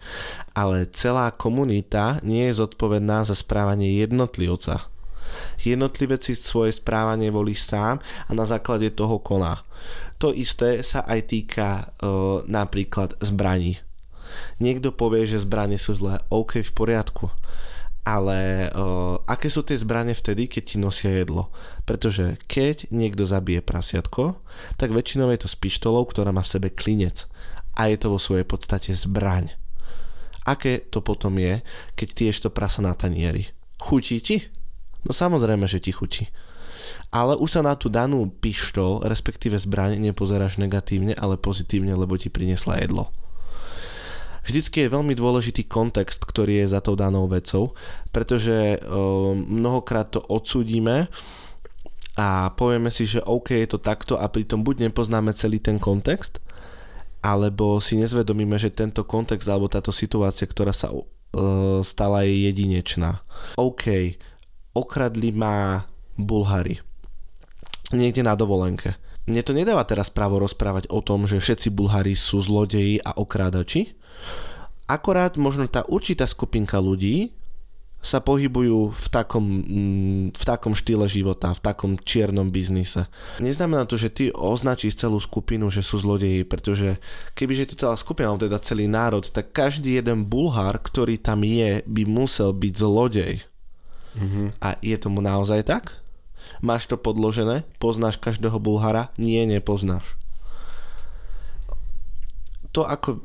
Ale 0.54 0.86
celá 0.94 1.34
komunita 1.34 2.22
nie 2.22 2.50
je 2.50 2.62
zodpovedná 2.62 3.26
za 3.26 3.34
správanie 3.34 3.98
jednotlivca. 3.98 4.86
Jednotlivec 5.62 6.22
si 6.22 6.38
svoje 6.38 6.70
správanie 6.70 7.34
volí 7.34 7.58
sám 7.58 7.98
a 8.26 8.30
na 8.30 8.46
základe 8.46 8.94
toho 8.94 9.18
koná. 9.18 9.62
To 10.22 10.30
isté 10.30 10.80
sa 10.86 11.02
aj 11.02 11.20
týka 11.30 11.90
uh, 12.00 12.46
napríklad 12.46 13.18
zbraní. 13.20 13.82
Niekto 14.58 14.94
povie, 14.94 15.26
že 15.26 15.42
zbranie 15.42 15.78
sú 15.78 15.94
zlé. 15.94 16.22
OK, 16.30 16.62
v 16.62 16.72
poriadku. 16.74 17.30
Ale 18.04 18.68
uh, 18.68 19.16
aké 19.24 19.48
sú 19.48 19.64
tie 19.64 19.80
zbranie 19.80 20.12
vtedy, 20.12 20.44
keď 20.44 20.62
ti 20.62 20.76
nosia 20.76 21.08
jedlo? 21.08 21.48
Pretože 21.88 22.36
keď 22.44 22.92
niekto 22.92 23.24
zabije 23.24 23.64
prasiatko, 23.64 24.44
tak 24.76 24.92
väčšinou 24.92 25.32
je 25.32 25.40
to 25.40 25.48
s 25.48 25.56
pištolou, 25.56 26.04
ktorá 26.04 26.28
má 26.28 26.44
v 26.44 26.52
sebe 26.52 26.68
klinec. 26.68 27.24
A 27.74 27.88
je 27.90 27.96
to 27.96 28.12
vo 28.12 28.20
svojej 28.20 28.44
podstate 28.44 28.92
zbraň. 28.92 29.50
Aké 30.44 30.84
to 30.84 31.00
potom 31.00 31.40
je, 31.40 31.64
keď 31.96 32.08
tiež 32.12 32.36
to 32.44 32.52
prasa 32.52 32.84
na 32.84 32.92
tanieri? 32.92 33.48
Chutí 33.80 34.20
ti? 34.20 34.44
No 35.08 35.16
samozrejme, 35.16 35.64
že 35.64 35.80
ti 35.80 35.90
chutí 35.90 36.28
ale 37.14 37.38
už 37.38 37.46
sa 37.46 37.62
na 37.62 37.78
tú 37.78 37.86
danú 37.86 38.26
pištol, 38.26 39.06
respektíve 39.06 39.54
zbraň, 39.54 40.02
nepozeráš 40.02 40.58
negatívne, 40.58 41.14
ale 41.14 41.38
pozitívne, 41.38 41.94
lebo 41.94 42.18
ti 42.18 42.26
priniesla 42.26 42.82
jedlo. 42.82 43.14
Vždycky 44.42 44.84
je 44.84 44.92
veľmi 44.92 45.14
dôležitý 45.14 45.70
kontext, 45.70 46.26
ktorý 46.26 46.66
je 46.66 46.74
za 46.74 46.82
tou 46.82 46.98
danou 46.98 47.30
vecou, 47.30 47.72
pretože 48.10 48.82
mnohokrát 49.46 50.10
to 50.10 50.20
odsúdime 50.26 51.06
a 52.18 52.50
povieme 52.58 52.90
si, 52.90 53.06
že 53.06 53.22
OK, 53.24 53.62
je 53.62 53.70
to 53.70 53.78
takto 53.78 54.18
a 54.18 54.26
pritom 54.26 54.66
buď 54.66 54.90
nepoznáme 54.90 55.30
celý 55.38 55.62
ten 55.62 55.78
kontext, 55.78 56.42
alebo 57.22 57.78
si 57.78 57.94
nezvedomíme, 57.96 58.58
že 58.58 58.74
tento 58.74 59.06
kontext 59.06 59.46
alebo 59.48 59.70
táto 59.70 59.94
situácia, 59.94 60.44
ktorá 60.44 60.74
sa 60.74 60.92
o, 60.92 61.08
stala 61.80 62.26
je 62.26 62.50
jedinečná. 62.50 63.24
OK, 63.56 64.18
okradli 64.76 65.30
ma 65.32 65.86
Bulhári 66.20 66.82
niekde 67.92 68.24
na 68.24 68.38
dovolenke. 68.38 68.96
Mne 69.24 69.40
to 69.40 69.56
nedáva 69.56 69.84
teraz 69.88 70.12
právo 70.12 70.36
rozprávať 70.40 70.88
o 70.92 71.00
tom, 71.00 71.24
že 71.24 71.40
všetci 71.40 71.72
Bulhári 71.72 72.12
sú 72.12 72.44
zlodeji 72.44 73.00
a 73.00 73.16
okrádači. 73.16 73.96
Akorát 74.84 75.40
možno 75.40 75.64
tá 75.64 75.80
určitá 75.88 76.28
skupinka 76.28 76.76
ľudí 76.76 77.32
sa 78.04 78.20
pohybujú 78.20 78.92
v 78.92 79.06
takom, 79.08 79.44
mm, 79.64 80.24
v 80.36 80.44
takom 80.44 80.76
štýle 80.76 81.08
života, 81.08 81.56
v 81.56 81.64
takom 81.64 81.96
čiernom 81.96 82.52
biznise. 82.52 83.08
Neznamená 83.40 83.88
to, 83.88 83.96
že 83.96 84.12
ty 84.12 84.24
označíš 84.28 85.00
celú 85.00 85.16
skupinu, 85.16 85.72
že 85.72 85.80
sú 85.80 85.96
zlodeji, 85.96 86.44
pretože 86.44 87.00
kebyže 87.32 87.64
je 87.64 87.70
to 87.72 87.80
celá 87.88 87.96
skupina, 87.96 88.28
alebo 88.28 88.44
teda 88.44 88.60
celý 88.60 88.92
národ, 88.92 89.24
tak 89.24 89.56
každý 89.56 89.96
jeden 89.96 90.28
Bulhár, 90.28 90.84
ktorý 90.84 91.16
tam 91.16 91.48
je, 91.48 91.80
by 91.88 92.04
musel 92.04 92.52
byť 92.52 92.74
zlodej. 92.76 93.40
Mm-hmm. 94.20 94.46
A 94.60 94.76
je 94.84 94.96
tomu 95.00 95.24
naozaj 95.24 95.64
tak? 95.64 96.03
Máš 96.62 96.86
to 96.86 97.00
podložené? 97.00 97.64
Poznáš 97.82 98.20
každého 98.20 98.58
Bulhara? 98.60 99.10
Nie, 99.18 99.48
nepoznáš. 99.48 100.14
To, 102.74 102.82
ako 102.82 103.08
e, 103.14 103.18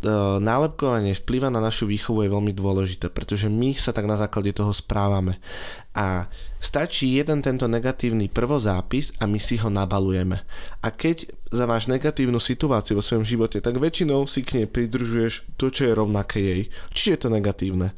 nálepkovanie 0.45 1.17
vplýva 1.17 1.49
na 1.49 1.57
našu 1.57 1.89
výchovu 1.89 2.21
je 2.21 2.29
veľmi 2.29 2.53
dôležité, 2.53 3.09
pretože 3.09 3.49
my 3.49 3.73
sa 3.73 3.89
tak 3.89 4.05
na 4.05 4.13
základe 4.13 4.53
toho 4.53 4.69
správame. 4.69 5.41
A 5.97 6.29
stačí 6.61 7.17
jeden 7.17 7.41
tento 7.41 7.65
negatívny 7.65 8.29
prvozápis 8.29 9.09
a 9.17 9.25
my 9.25 9.41
si 9.41 9.57
ho 9.57 9.73
nabalujeme. 9.73 10.45
A 10.85 10.93
keď 10.93 11.33
za 11.49 11.65
máš 11.65 11.89
negatívnu 11.89 12.37
situáciu 12.37 13.01
vo 13.01 13.01
svojom 13.01 13.25
živote, 13.25 13.57
tak 13.57 13.81
väčšinou 13.81 14.29
si 14.29 14.45
k 14.45 14.61
nej 14.61 14.67
pridružuješ 14.69 15.57
to, 15.57 15.73
čo 15.73 15.89
je 15.89 15.97
rovnaké 15.97 16.37
jej. 16.37 16.61
Čiže 16.93 17.09
je 17.09 17.19
to 17.25 17.29
negatívne 17.33 17.97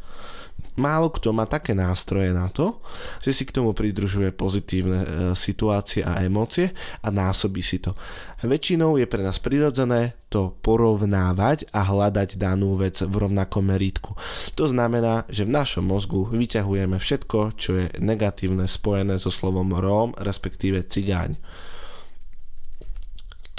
málo 0.82 1.14
kto 1.14 1.30
má 1.30 1.46
také 1.46 1.78
nástroje 1.78 2.34
na 2.34 2.50
to, 2.50 2.82
že 3.22 3.38
si 3.38 3.44
k 3.46 3.54
tomu 3.54 3.78
pridružuje 3.78 4.34
pozitívne 4.34 5.00
e, 5.06 5.08
situácie 5.38 6.02
a 6.02 6.26
emócie 6.26 6.74
a 7.06 7.14
násobí 7.14 7.62
si 7.62 7.78
to. 7.78 7.94
Väčšinou 8.42 8.98
je 8.98 9.06
pre 9.06 9.22
nás 9.22 9.38
prirodzené 9.38 10.18
to 10.34 10.58
porovnávať 10.66 11.70
a 11.70 11.86
hľadať 11.86 12.42
danú 12.42 12.74
vec 12.82 12.98
v 12.98 13.14
rovnakom 13.14 13.62
meritku. 13.62 14.18
To 14.58 14.66
znamená, 14.66 15.30
že 15.30 15.46
v 15.46 15.54
našom 15.54 15.86
mozgu 15.86 16.26
vyťahujeme 16.26 16.98
všetko, 16.98 17.54
čo 17.54 17.78
je 17.78 17.86
negatívne 18.02 18.66
spojené 18.66 19.22
so 19.22 19.30
slovom 19.30 19.70
Róm, 19.78 20.18
respektíve 20.18 20.90
cigáň. 20.90 21.38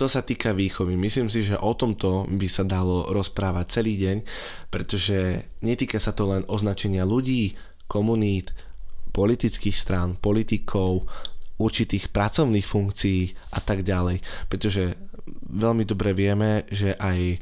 To 0.01 0.09
sa 0.09 0.25
týka 0.25 0.57
výchovy. 0.57 0.97
Myslím 0.97 1.29
si, 1.29 1.45
že 1.45 1.61
o 1.61 1.77
tomto 1.77 2.25
by 2.25 2.49
sa 2.49 2.65
dalo 2.65 3.13
rozprávať 3.13 3.67
celý 3.69 4.01
deň, 4.01 4.17
pretože 4.73 5.45
netýka 5.61 6.01
sa 6.01 6.17
to 6.17 6.33
len 6.33 6.43
označenia 6.49 7.05
ľudí, 7.05 7.53
komunít, 7.85 8.57
politických 9.13 9.77
strán, 9.77 10.17
politikov, 10.17 11.05
určitých 11.61 12.09
pracovných 12.09 12.65
funkcií 12.65 13.37
a 13.53 13.61
tak 13.61 13.85
ďalej. 13.85 14.25
Pretože 14.49 14.97
veľmi 15.53 15.85
dobre 15.85 16.17
vieme, 16.17 16.65
že 16.73 16.97
aj 16.97 17.19
e, 17.21 17.39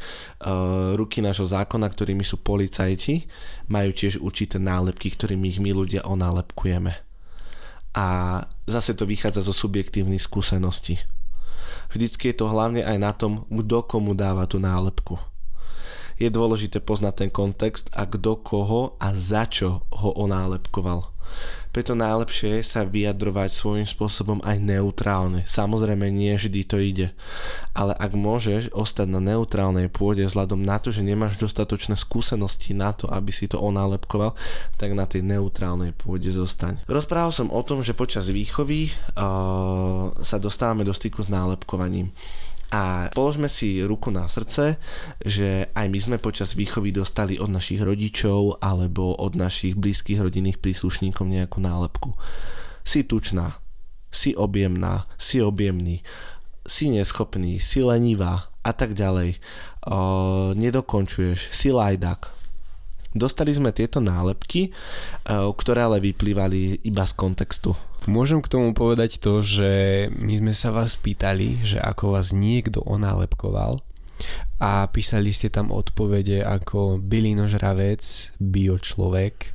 ruky 0.99 1.23
nášho 1.23 1.47
zákona, 1.47 1.87
ktorými 1.87 2.27
sú 2.27 2.43
policajti, 2.43 3.25
majú 3.71 3.95
tiež 3.95 4.19
určité 4.19 4.59
nálepky, 4.59 5.15
ktorými 5.15 5.55
ich 5.55 5.63
my 5.63 5.71
ľudia 5.71 6.03
onálepkujeme. 6.05 6.93
A 7.95 8.07
zase 8.67 8.95
to 8.95 9.07
vychádza 9.07 9.47
zo 9.47 9.55
subjektívnych 9.55 10.23
skúseností. 10.23 10.99
Vždycky 11.91 12.31
je 12.31 12.37
to 12.39 12.47
hlavne 12.47 12.87
aj 12.87 12.99
na 12.99 13.11
tom, 13.11 13.45
kto 13.51 13.85
komu 13.85 14.15
dáva 14.15 14.47
tú 14.47 14.63
nálepku. 14.63 15.19
Je 16.21 16.29
dôležité 16.31 16.79
poznať 16.85 17.27
ten 17.27 17.31
kontext 17.33 17.91
a 17.97 18.07
kto 18.07 18.41
koho 18.45 18.95
a 19.01 19.11
za 19.17 19.49
čo 19.49 19.85
ho 19.91 20.11
onálepkoval 20.21 21.20
preto 21.71 21.95
najlepšie 21.95 22.59
je 22.59 22.63
sa 22.67 22.83
vyjadrovať 22.83 23.55
svojím 23.55 23.87
spôsobom 23.87 24.43
aj 24.43 24.59
neutrálne. 24.59 25.47
Samozrejme 25.47 26.11
nie 26.11 26.35
vždy 26.35 26.61
to 26.67 26.83
ide, 26.83 27.15
ale 27.79 27.95
ak 27.95 28.11
môžeš 28.11 28.75
ostať 28.75 29.07
na 29.07 29.23
neutrálnej 29.23 29.87
pôde 29.87 30.27
vzhľadom 30.27 30.59
na 30.59 30.83
to, 30.83 30.91
že 30.91 31.07
nemáš 31.07 31.39
dostatočné 31.39 31.95
skúsenosti 31.95 32.75
na 32.75 32.91
to, 32.91 33.07
aby 33.07 33.31
si 33.31 33.47
to 33.47 33.63
onálepkoval, 33.63 34.35
tak 34.77 34.99
na 34.99 35.07
tej 35.07 35.23
neutrálnej 35.23 35.95
pôde 35.95 36.27
zostaň. 36.35 36.83
Rozprával 36.91 37.31
som 37.31 37.55
o 37.55 37.63
tom, 37.63 37.87
že 37.87 37.95
počas 37.95 38.27
výchovy 38.27 38.91
uh, 38.91 40.11
sa 40.27 40.37
dostávame 40.43 40.83
do 40.83 40.91
styku 40.91 41.23
s 41.23 41.31
nálepkovaním. 41.31 42.11
A 42.71 43.11
položme 43.11 43.51
si 43.51 43.83
ruku 43.83 44.15
na 44.15 44.31
srdce, 44.31 44.79
že 45.19 45.67
aj 45.75 45.87
my 45.91 45.99
sme 45.99 46.17
počas 46.23 46.55
výchovy 46.55 46.95
dostali 46.95 47.35
od 47.35 47.51
našich 47.51 47.83
rodičov 47.83 48.63
alebo 48.63 49.19
od 49.19 49.35
našich 49.35 49.75
blízkych 49.75 50.23
rodinných 50.23 50.63
príslušníkov 50.63 51.27
nejakú 51.27 51.59
nálepku. 51.59 52.15
Si 52.87 53.03
tučná, 53.03 53.59
si 54.15 54.39
objemná, 54.39 55.11
si 55.19 55.43
objemný, 55.43 56.07
si 56.63 56.95
neschopný, 56.95 57.59
si 57.59 57.83
lenivá 57.83 58.55
a 58.63 58.71
tak 58.71 58.95
ďalej. 58.95 59.43
O, 59.91 60.55
nedokončuješ, 60.55 61.51
si 61.51 61.75
lajdak. 61.75 62.31
Dostali 63.11 63.51
sme 63.51 63.75
tieto 63.75 63.99
nálepky, 63.99 64.71
ktoré 65.27 65.83
ale 65.83 65.99
vyplývali 65.99 66.87
iba 66.87 67.03
z 67.03 67.19
kontextu 67.19 67.90
Môžem 68.09 68.41
k 68.41 68.49
tomu 68.49 68.73
povedať 68.73 69.21
to, 69.21 69.45
že 69.45 69.71
my 70.17 70.41
sme 70.41 70.53
sa 70.57 70.73
vás 70.73 70.97
pýtali, 70.97 71.61
že 71.61 71.77
ako 71.77 72.17
vás 72.17 72.33
niekto 72.33 72.81
onálepkoval 72.89 73.85
a 74.57 74.89
písali 74.89 75.33
ste 75.33 75.53
tam 75.53 75.69
odpovede 75.69 76.41
ako 76.41 77.01
bylinožravec, 77.01 78.01
biočlovek, 78.41 79.53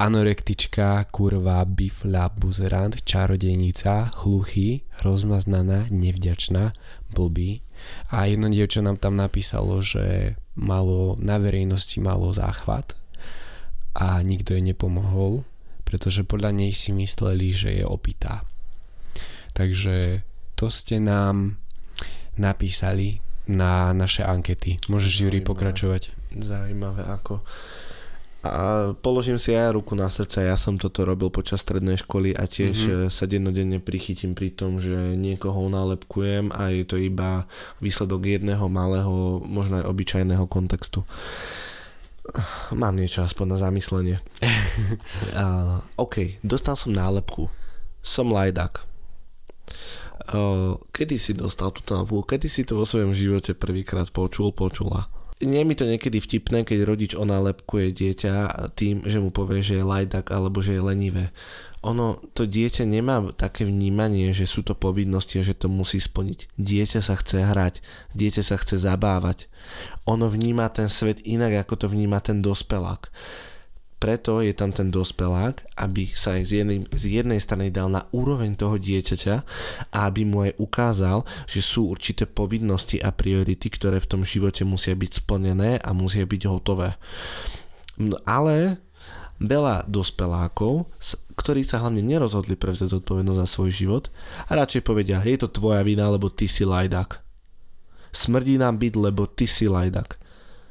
anorektička, 0.00 1.04
kurva, 1.12 1.60
bifla, 1.68 2.32
buzerant, 2.32 3.04
čarodejnica, 3.04 4.24
hluchý, 4.24 4.80
rozmaznaná, 5.04 5.92
nevďačná, 5.92 6.72
blbý. 7.12 7.60
A 8.08 8.24
jedno 8.24 8.48
dievča 8.48 8.80
nám 8.80 8.96
tam 8.96 9.20
napísalo, 9.20 9.84
že 9.84 10.36
malo, 10.56 11.20
na 11.20 11.36
verejnosti 11.36 12.00
malo 12.00 12.32
záchvat 12.32 12.96
a 13.92 14.24
nikto 14.24 14.56
jej 14.56 14.64
nepomohol 14.64 15.44
pretože 15.90 16.22
podľa 16.22 16.54
nej 16.54 16.70
si 16.70 16.94
mysleli, 16.94 17.50
že 17.50 17.82
je 17.82 17.82
opitá. 17.82 18.46
Takže 19.58 20.22
to 20.54 20.70
ste 20.70 21.02
nám 21.02 21.58
napísali 22.38 23.18
na 23.50 23.90
naše 23.90 24.22
ankety. 24.22 24.78
Môžeš, 24.86 25.26
Juri, 25.26 25.42
pokračovať. 25.42 26.14
Zaujímavé, 26.38 27.02
ako... 27.10 27.42
A 28.40 28.96
položím 29.04 29.36
si 29.36 29.52
aj 29.52 29.76
ruku 29.76 29.92
na 29.92 30.08
srdce, 30.08 30.48
ja 30.48 30.56
som 30.56 30.80
toto 30.80 31.04
robil 31.04 31.28
počas 31.28 31.60
strednej 31.60 32.00
školy 32.00 32.32
a 32.32 32.48
tiež 32.48 32.72
mm-hmm. 32.72 33.12
sa 33.12 33.28
dennodenne 33.28 33.84
prichytím 33.84 34.32
pri 34.32 34.48
tom, 34.56 34.80
že 34.80 34.96
niekoho 34.96 35.68
nálepkujem 35.68 36.48
a 36.48 36.72
je 36.72 36.88
to 36.88 36.96
iba 36.96 37.44
výsledok 37.84 38.40
jedného 38.40 38.64
malého, 38.72 39.44
možno 39.44 39.84
aj 39.84 39.92
obyčajného 39.92 40.48
kontextu. 40.48 41.04
Mám 42.74 42.96
niečo 42.96 43.22
aspoň 43.26 43.46
na 43.54 43.58
zamyslenie. 43.58 44.16
uh, 45.36 45.82
OK, 45.98 46.40
dostal 46.44 46.74
som 46.78 46.94
nálepku. 46.94 47.50
Som 48.00 48.32
lajdak. 48.32 48.86
Uh, 50.30 50.78
kedy 50.94 51.16
si 51.18 51.32
dostal 51.34 51.74
túto 51.74 51.96
nálepku? 51.96 52.22
Kedy 52.24 52.46
si 52.46 52.62
to 52.62 52.78
vo 52.78 52.86
svojom 52.86 53.12
živote 53.12 53.56
prvýkrát 53.56 54.08
počul, 54.14 54.54
počula? 54.54 55.10
Nie 55.40 55.64
je 55.64 55.68
mi 55.68 55.72
to 55.72 55.88
niekedy 55.88 56.20
vtipné, 56.20 56.68
keď 56.68 56.84
rodič 56.84 57.12
onálepkuje 57.16 57.96
dieťa 57.96 58.32
tým, 58.76 59.08
že 59.08 59.24
mu 59.24 59.32
povie, 59.32 59.64
že 59.64 59.80
je 59.80 59.88
lajdak 59.88 60.28
alebo 60.28 60.60
že 60.60 60.76
je 60.76 60.84
lenivé 60.84 61.32
ono, 61.80 62.20
to 62.36 62.44
dieťa 62.44 62.84
nemá 62.84 63.24
také 63.32 63.64
vnímanie, 63.64 64.36
že 64.36 64.44
sú 64.44 64.60
to 64.60 64.76
povinnosti 64.76 65.40
a 65.40 65.46
že 65.46 65.56
to 65.56 65.72
musí 65.72 65.96
splniť. 65.96 66.52
Dieťa 66.60 67.00
sa 67.00 67.16
chce 67.16 67.40
hrať, 67.40 67.80
dieťa 68.12 68.42
sa 68.44 68.60
chce 68.60 68.76
zabávať. 68.84 69.48
Ono 70.04 70.28
vníma 70.28 70.68
ten 70.68 70.92
svet 70.92 71.24
inak, 71.24 71.64
ako 71.64 71.74
to 71.80 71.86
vníma 71.88 72.20
ten 72.20 72.44
dospelák. 72.44 73.08
Preto 74.00 74.40
je 74.40 74.56
tam 74.56 74.72
ten 74.72 74.88
dospelák, 74.88 75.60
aby 75.76 76.08
sa 76.12 76.40
aj 76.40 76.42
z 76.48 76.50
jednej, 76.64 76.78
z 76.88 77.20
jednej 77.20 77.40
strany 77.40 77.68
dal 77.68 77.92
na 77.92 78.08
úroveň 78.16 78.56
toho 78.56 78.80
dieťaťa 78.80 79.36
a 79.92 79.98
aby 80.08 80.24
mu 80.24 80.48
aj 80.48 80.56
ukázal, 80.56 81.28
že 81.44 81.60
sú 81.60 81.92
určité 81.92 82.24
povinnosti 82.24 82.96
a 82.96 83.12
priority, 83.12 83.68
ktoré 83.68 84.00
v 84.00 84.08
tom 84.08 84.22
živote 84.24 84.64
musia 84.64 84.96
byť 84.96 85.20
splnené 85.20 85.80
a 85.80 85.92
musia 85.92 86.24
byť 86.24 86.42
hotové. 86.48 86.96
No, 88.00 88.16
ale 88.24 88.80
veľa 89.40 89.88
dospelákov, 89.88 90.86
ktorí 91.34 91.64
sa 91.64 91.80
hlavne 91.80 92.04
nerozhodli 92.04 92.54
prevziať 92.54 93.00
zodpovednosť 93.00 93.40
za 93.40 93.48
svoj 93.48 93.70
život 93.72 94.04
a 94.46 94.60
radšej 94.60 94.84
povedia, 94.84 95.24
je 95.24 95.40
to 95.40 95.48
tvoja 95.48 95.80
vina, 95.80 96.06
lebo 96.12 96.28
ty 96.28 96.44
si 96.44 96.68
lajdak. 96.68 97.24
Smrdí 98.12 98.60
nám 98.60 98.76
byť, 98.76 98.94
lebo 99.00 99.24
ty 99.24 99.48
si 99.48 99.64
lajdak. 99.64 100.20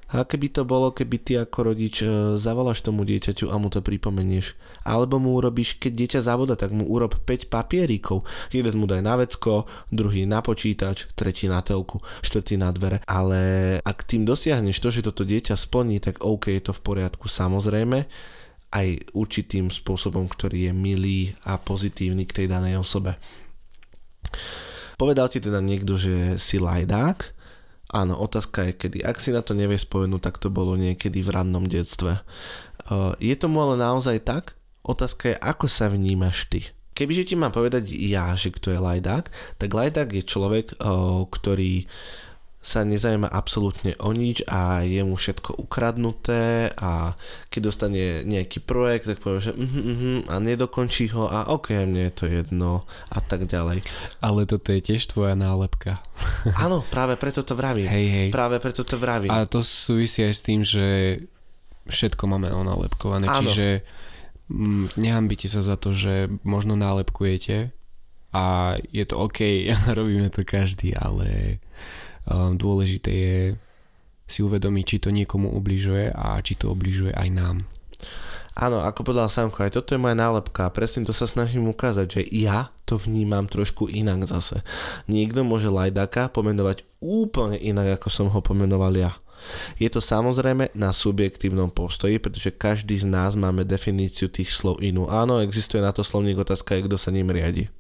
A 0.10 0.25
keby 0.25 0.49
to 0.49 0.65
bolo, 0.65 0.89
keby 0.89 1.21
ty 1.21 1.38
ako 1.38 1.69
rodič 1.69 2.01
e, 2.01 2.34
zavoláš 2.34 2.82
tomu 2.82 3.05
dieťaťu 3.05 3.53
a 3.53 3.62
mu 3.62 3.69
to 3.69 3.77
pripomenieš. 3.77 4.58
Alebo 4.82 5.21
mu 5.21 5.38
urobíš, 5.38 5.77
keď 5.77 5.91
dieťa 5.93 6.19
zavoda, 6.25 6.58
tak 6.58 6.73
mu 6.73 6.82
urob 6.89 7.13
5 7.13 7.45
papieríkov. 7.45 8.25
Jeden 8.49 8.82
mu 8.82 8.89
daj 8.89 9.05
na 9.05 9.21
vecko, 9.21 9.69
druhý 9.93 10.25
na 10.25 10.41
počítač, 10.41 11.13
tretí 11.13 11.45
na 11.45 11.62
telku, 11.62 12.01
štvrtý 12.25 12.58
na 12.58 12.73
dvere. 12.73 13.05
Ale 13.05 13.77
ak 13.86 14.01
tým 14.10 14.25
dosiahneš 14.25 14.82
to, 14.82 14.89
že 14.89 15.05
toto 15.05 15.21
dieťa 15.21 15.53
splní, 15.53 16.01
tak 16.01 16.25
OK, 16.25 16.58
je 16.58 16.63
to 16.65 16.73
v 16.73 16.82
poriadku 16.82 17.29
samozrejme 17.29 18.10
aj 18.69 19.13
určitým 19.17 19.73
spôsobom, 19.73 20.29
ktorý 20.29 20.69
je 20.69 20.73
milý 20.73 21.19
a 21.45 21.58
pozitívny 21.58 22.29
k 22.29 22.43
tej 22.43 22.47
danej 22.53 22.77
osobe. 22.77 23.17
Povedal 24.99 25.32
ti 25.32 25.41
teda 25.41 25.58
niekto, 25.63 25.97
že 25.97 26.38
si 26.38 26.62
lajdák? 26.62 27.17
Áno, 27.89 28.21
otázka 28.21 28.69
je 28.69 28.73
kedy. 28.77 28.97
Ak 29.01 29.17
si 29.17 29.34
na 29.34 29.41
to 29.41 29.58
nevieš 29.58 29.89
spomenúť, 29.89 30.21
tak 30.21 30.38
to 30.38 30.53
bolo 30.53 30.77
niekedy 30.77 31.25
v 31.25 31.34
rannom 31.34 31.65
detstve. 31.65 32.21
Je 33.17 33.34
tomu 33.34 33.65
ale 33.65 33.82
naozaj 33.82 34.21
tak? 34.21 34.53
Otázka 34.86 35.34
je, 35.34 35.36
ako 35.41 35.65
sa 35.65 35.89
vnímaš 35.89 36.45
ty. 36.53 36.69
Kebyže 36.93 37.32
ti 37.32 37.36
mám 37.39 37.55
povedať 37.55 37.89
ja, 37.89 38.36
že 38.36 38.53
kto 38.53 38.75
je 38.75 38.79
lajdák, 38.84 39.25
tak 39.58 39.69
lajdák 39.71 40.10
je 40.13 40.23
človek, 40.27 40.77
ktorý 41.32 41.88
sa 42.60 42.84
nezajíma 42.84 43.32
absolútne 43.32 43.95
o 44.04 44.12
nič 44.12 44.43
a 44.43 44.84
je 44.84 45.00
mu 45.00 45.15
všetko 45.15 45.63
ukradnuté 45.63 46.67
a 46.76 47.15
keď 47.48 47.62
dostane 47.63 48.04
nejaký 48.28 48.60
projekt, 48.60 49.08
tak 49.08 49.24
povie, 49.24 49.48
že 49.48 49.54
uh, 49.56 49.63
uh, 49.63 50.19
a 50.28 50.43
nedokončí 50.43 51.08
ho 51.15 51.32
a 51.32 51.48
ok, 51.56 51.88
mne 51.88 52.12
je 52.12 52.13
to 52.13 52.26
jedno 52.28 52.84
a 53.15 53.19
tak 53.24 53.48
ďalej. 53.48 53.80
Ale 54.19 54.43
toto 54.43 54.76
je 54.76 54.84
tiež 54.84 55.08
tvoja 55.08 55.39
nálepka. 55.39 56.04
Áno, 56.65 56.84
práve 56.91 57.15
preto 57.15 57.48
to 57.48 57.56
vravím. 57.56 57.88
Hej, 57.88 58.08
hej. 58.12 58.28
Práve 58.36 58.60
preto 58.60 58.84
to 58.84 59.00
vravím. 59.00 59.32
A 59.32 59.48
to 59.48 59.63
súvisí 59.63 60.28
aj 60.28 60.34
s 60.36 60.41
tým, 60.43 60.60
že 60.67 60.88
všetko 61.88 62.28
máme 62.28 62.52
onálepkované, 62.52 63.32
Áno. 63.32 63.39
čiže 63.39 63.88
mm, 64.52 65.00
nehambite 65.00 65.48
sa 65.48 65.63
za 65.63 65.80
to, 65.80 65.95
že 65.95 66.28
možno 66.43 66.76
nálepkujete 66.76 67.72
a 68.36 68.76
je 68.91 69.04
to 69.08 69.15
OK, 69.15 69.39
robíme 69.98 70.28
to 70.28 70.43
každý, 70.43 70.91
ale 70.91 71.58
Dôležité 72.31 73.11
je 73.11 73.37
si 74.29 74.45
uvedomiť, 74.45 74.85
či 74.85 74.97
to 75.01 75.09
niekomu 75.09 75.49
ubližuje 75.57 76.13
a 76.13 76.37
či 76.45 76.53
to 76.53 76.69
ubližuje 76.69 77.09
aj 77.17 77.29
nám. 77.33 77.65
Áno, 78.59 78.83
ako 78.83 79.07
povedal 79.07 79.31
Samko, 79.31 79.63
aj 79.63 79.73
toto 79.73 79.95
je 79.95 80.03
moja 80.03 80.19
nálepka 80.19 80.67
presne 80.75 81.07
to 81.07 81.15
sa 81.15 81.23
snažím 81.23 81.71
ukázať, 81.71 82.07
že 82.11 82.21
ja 82.27 82.67
to 82.83 82.99
vnímam 82.99 83.47
trošku 83.47 83.87
inak 83.87 84.27
zase. 84.27 84.59
Niekto 85.07 85.47
môže 85.47 85.71
Lajdaka 85.71 86.27
pomenovať 86.27 86.83
úplne 86.99 87.55
inak, 87.55 87.97
ako 87.97 88.07
som 88.11 88.27
ho 88.27 88.43
pomenoval 88.43 88.91
ja. 88.99 89.15
Je 89.79 89.87
to 89.87 90.03
samozrejme 90.03 90.75
na 90.75 90.91
subjektívnom 90.91 91.71
postoji, 91.71 92.19
pretože 92.19 92.51
každý 92.51 92.99
z 92.99 93.07
nás 93.07 93.39
máme 93.39 93.63
definíciu 93.63 94.27
tých 94.27 94.51
slov 94.51 94.83
inú. 94.83 95.07
Áno, 95.07 95.39
existuje 95.39 95.79
na 95.79 95.95
to 95.95 96.03
slovník 96.03 96.43
otázka, 96.43 96.75
kto 96.83 96.99
sa 96.99 97.15
ním 97.15 97.31
riadi. 97.31 97.71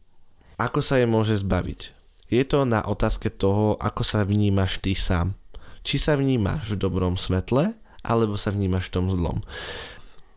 Ako 0.55 0.79
sa 0.79 0.95
je 0.95 1.05
môže 1.05 1.35
zbaviť? 1.43 1.98
Je 2.29 2.45
to 2.45 2.61
na 2.61 2.85
otázke 2.85 3.33
toho, 3.33 3.73
ako 3.81 4.05
sa 4.05 4.21
vnímaš 4.21 4.77
ty 4.77 4.93
sám. 4.93 5.33
Či 5.81 5.97
sa 5.97 6.13
vnímaš 6.13 6.77
v 6.77 6.77
dobrom 6.77 7.17
svetle, 7.17 7.73
alebo 8.05 8.37
sa 8.37 8.53
vnímaš 8.53 8.93
v 8.93 8.93
tom 9.01 9.05
zlom. 9.09 9.41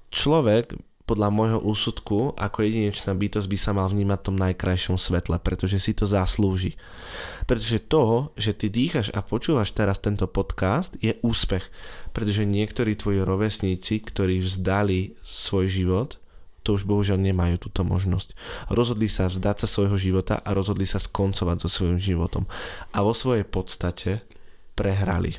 Človek 0.09 0.73
podľa 1.03 1.29
môjho 1.35 1.61
úsudku 1.61 2.33
ako 2.39 2.65
jedinečná 2.65 3.13
bytosť 3.13 3.49
by 3.51 3.59
sa 3.59 3.77
mal 3.77 3.91
vnímať 3.91 4.19
v 4.23 4.27
tom 4.33 4.37
najkrajšom 4.39 4.97
svetle, 4.97 5.37
pretože 5.43 5.83
si 5.83 5.93
to 5.93 6.09
zaslúži. 6.09 6.79
Pretože 7.45 7.85
toho, 7.85 8.31
že 8.39 8.55
ty 8.55 8.71
dýchaš 8.71 9.11
a 9.13 9.21
počúvaš 9.21 9.75
teraz 9.75 9.99
tento 9.99 10.25
podcast, 10.31 10.95
je 11.03 11.13
úspech. 11.21 11.69
Pretože 12.15 12.49
niektorí 12.49 12.95
tvoji 12.95 13.21
rovesníci, 13.21 14.01
ktorí 14.01 14.41
vzdali 14.41 15.19
svoj 15.21 15.67
život, 15.69 16.22
to 16.63 16.79
už 16.79 16.87
bohužiaľ 16.87 17.19
nemajú 17.19 17.59
túto 17.59 17.83
možnosť. 17.83 18.35
Rozhodli 18.71 19.11
sa 19.11 19.27
vzdať 19.27 19.67
sa 19.67 19.69
svojho 19.69 19.99
života 19.99 20.39
a 20.41 20.51
rozhodli 20.55 20.87
sa 20.87 21.03
skoncovať 21.03 21.57
so 21.63 21.69
svojím 21.69 21.99
životom. 21.99 22.47
A 22.95 23.03
vo 23.03 23.13
svojej 23.13 23.43
podstate 23.43 24.23
prehrali. 24.79 25.39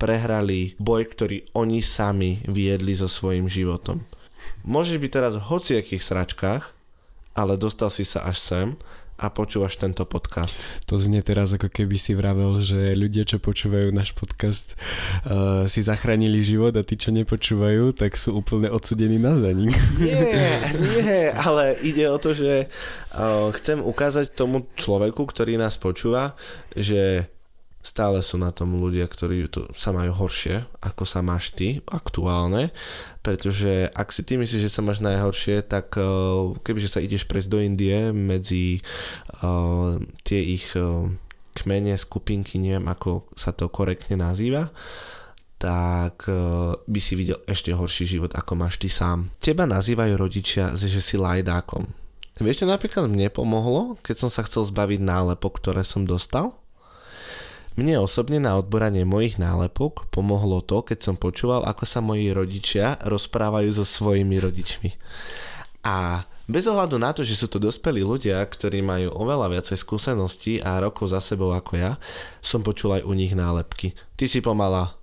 Prehrali 0.00 0.78
boj, 0.80 1.10
ktorý 1.10 1.44
oni 1.54 1.84
sami 1.84 2.40
viedli 2.48 2.96
so 2.96 3.06
svojím 3.10 3.50
životom. 3.50 4.06
Môžeš 4.64 4.96
byť 4.98 5.10
teraz 5.10 5.32
v 5.36 5.46
hociakých 5.46 6.02
sračkách, 6.02 6.62
ale 7.36 7.54
dostal 7.60 7.90
si 7.92 8.02
sa 8.02 8.26
až 8.26 8.38
sem 8.38 8.68
a 9.18 9.26
počúvaš 9.34 9.74
tento 9.82 10.06
podcast. 10.06 10.54
To 10.86 10.94
znie 10.94 11.26
teraz 11.26 11.50
ako 11.50 11.66
keby 11.66 11.98
si 11.98 12.14
vravel, 12.14 12.62
že 12.62 12.94
ľudia, 12.94 13.26
čo 13.26 13.42
počúvajú 13.42 13.90
náš 13.90 14.14
podcast, 14.14 14.78
uh, 15.26 15.66
si 15.66 15.82
zachránili 15.82 16.38
život 16.46 16.70
a 16.78 16.86
tí, 16.86 16.94
čo 16.94 17.10
nepočúvajú, 17.10 17.98
tak 17.98 18.14
sú 18.14 18.38
úplne 18.38 18.70
odsudení 18.70 19.18
na 19.18 19.34
zanik. 19.34 19.74
Nie, 19.98 20.70
nie, 21.02 21.22
ale 21.34 21.74
ide 21.82 22.06
o 22.06 22.16
to, 22.22 22.30
že 22.30 22.70
uh, 23.18 23.50
chcem 23.58 23.82
ukázať 23.82 24.30
tomu 24.30 24.70
človeku, 24.78 25.26
ktorý 25.26 25.58
nás 25.58 25.74
počúva, 25.74 26.38
že 26.72 27.26
stále 27.88 28.20
sú 28.20 28.36
na 28.36 28.52
tom 28.52 28.76
ľudia, 28.76 29.08
ktorí 29.08 29.48
to 29.48 29.72
sa 29.72 29.96
majú 29.96 30.12
horšie, 30.12 30.68
ako 30.84 31.08
sa 31.08 31.24
máš 31.24 31.56
ty 31.56 31.80
aktuálne, 31.88 32.68
pretože 33.24 33.88
ak 33.96 34.12
si 34.12 34.20
ty 34.28 34.36
myslíš, 34.36 34.68
že 34.68 34.74
sa 34.76 34.84
máš 34.84 35.00
najhoršie, 35.00 35.64
tak 35.64 35.96
uh, 35.96 36.52
kebyže 36.60 36.92
sa 36.92 37.00
ideš 37.00 37.24
prejsť 37.24 37.48
do 37.48 37.58
Indie 37.64 38.12
medzi 38.12 38.84
uh, 39.40 39.96
tie 40.28 40.40
ich 40.44 40.76
uh, 40.76 41.08
kmene, 41.56 41.96
skupinky, 41.96 42.60
neviem 42.60 42.84
ako 42.86 43.32
sa 43.32 43.56
to 43.56 43.72
korektne 43.72 44.20
nazýva, 44.20 44.68
tak 45.58 46.30
by 46.86 47.00
si 47.02 47.18
videl 47.18 47.42
ešte 47.42 47.74
horší 47.74 48.06
život, 48.06 48.30
ako 48.30 48.54
máš 48.54 48.78
ty 48.78 48.86
sám. 48.86 49.34
Teba 49.42 49.66
nazývajú 49.66 50.14
rodičia, 50.14 50.70
že 50.78 51.02
si 51.02 51.18
lajdákom. 51.18 51.82
Vieš, 52.38 52.62
čo 52.62 52.66
napríklad 52.70 53.10
mne 53.10 53.26
pomohlo, 53.34 53.98
keď 54.06 54.22
som 54.22 54.30
sa 54.30 54.46
chcel 54.46 54.62
zbaviť 54.70 55.02
nálepok, 55.02 55.58
ktoré 55.58 55.82
som 55.82 56.06
dostal? 56.06 56.54
Mne 57.78 58.02
osobne 58.02 58.42
na 58.42 58.58
odboranie 58.58 59.06
mojich 59.06 59.38
nálepok 59.38 60.10
pomohlo 60.10 60.58
to, 60.66 60.82
keď 60.82 60.98
som 60.98 61.14
počúval, 61.14 61.62
ako 61.62 61.86
sa 61.86 62.02
moji 62.02 62.34
rodičia 62.34 62.98
rozprávajú 63.06 63.70
so 63.70 63.86
svojimi 63.86 64.34
rodičmi. 64.42 64.98
A 65.86 66.26
bez 66.50 66.66
ohľadu 66.66 66.98
na 66.98 67.14
to, 67.14 67.22
že 67.22 67.38
sú 67.38 67.46
to 67.46 67.62
dospelí 67.62 68.02
ľudia, 68.02 68.42
ktorí 68.42 68.82
majú 68.82 69.14
oveľa 69.14 69.54
viacej 69.54 69.78
skúseností 69.78 70.58
a 70.58 70.82
rokov 70.82 71.14
za 71.14 71.22
sebou 71.22 71.54
ako 71.54 71.78
ja, 71.78 72.02
som 72.42 72.66
počul 72.66 72.98
aj 72.98 73.06
u 73.06 73.14
nich 73.14 73.38
nálepky. 73.38 73.94
Ty 74.18 74.26
si 74.26 74.42
pomala, 74.42 74.98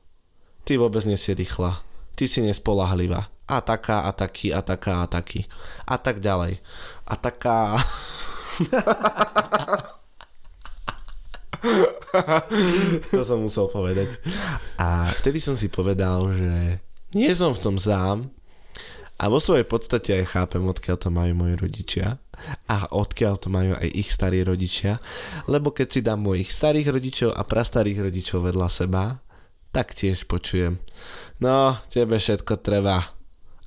ty 0.67 0.75
vôbec 0.75 1.07
nie 1.07 1.15
si 1.15 1.31
rýchla, 1.31 1.79
ty 2.19 2.27
si 2.27 2.43
nespolahlivá, 2.43 3.31
a 3.47 3.63
taká, 3.63 4.03
a 4.03 4.11
taký, 4.11 4.51
a 4.51 4.59
taká, 4.59 4.99
a 4.99 5.07
taký. 5.07 5.47
A 5.87 5.95
tak 5.95 6.19
ďalej. 6.19 6.59
A 7.07 7.13
taká... 7.15 7.79
to 13.13 13.21
som 13.23 13.43
musel 13.43 13.67
povedať. 13.67 14.19
A 14.79 15.11
vtedy 15.15 15.39
som 15.43 15.55
si 15.59 15.67
povedal, 15.67 16.31
že 16.31 16.79
nie 17.15 17.31
som 17.35 17.55
v 17.55 17.63
tom 17.63 17.75
sám 17.79 18.31
a 19.15 19.31
vo 19.31 19.39
svojej 19.39 19.63
podstate 19.63 20.23
aj 20.23 20.35
chápem, 20.35 20.63
odkiaľ 20.67 20.97
to 20.99 21.09
majú 21.11 21.33
moji 21.35 21.55
rodičia 21.55 22.19
a 22.67 22.91
odkiaľ 22.91 23.33
to 23.39 23.47
majú 23.47 23.71
aj 23.79 23.87
ich 23.95 24.11
starí 24.11 24.43
rodičia, 24.43 24.99
lebo 25.47 25.71
keď 25.71 25.87
si 25.87 25.99
dám 26.03 26.19
mojich 26.19 26.51
starých 26.51 26.91
rodičov 26.91 27.29
a 27.31 27.47
prastarých 27.47 28.11
rodičov 28.11 28.43
vedľa 28.51 28.67
seba, 28.67 29.23
tak 29.71 29.95
tiež 29.95 30.27
počujem. 30.27 30.79
No, 31.39 31.79
tebe 31.91 32.19
všetko 32.19 32.59
treba. 32.63 33.03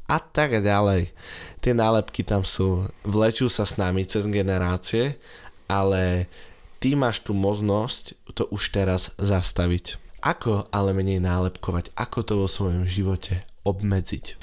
A 0.09 0.16
tak 0.24 0.57
ďalej. 0.57 1.12
Tie 1.61 1.72
nálepky 1.77 2.24
tam 2.24 2.40
sú, 2.40 2.88
vlečú 3.05 3.53
sa 3.53 3.68
s 3.68 3.77
nami 3.77 4.09
cez 4.09 4.24
generácie, 4.24 5.20
ale 5.68 6.33
ty 6.79 6.95
máš 6.95 7.23
tu 7.27 7.35
možnosť 7.35 8.14
to 8.35 8.47
už 8.51 8.71
teraz 8.71 9.11
zastaviť. 9.19 9.99
Ako 10.19 10.67
ale 10.75 10.95
menej 10.95 11.23
nálepkovať? 11.23 11.95
Ako 11.95 12.27
to 12.27 12.35
vo 12.43 12.49
svojom 12.51 12.87
živote 12.87 13.47
obmedziť? 13.62 14.35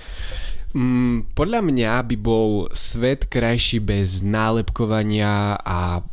Mm, 0.76 1.32
podľa 1.36 1.62
mňa 1.64 1.92
by 2.04 2.16
bol 2.20 2.68
svet 2.76 3.28
krajší 3.32 3.80
bez 3.80 4.20
nálepkovania 4.24 5.60
a 5.60 6.04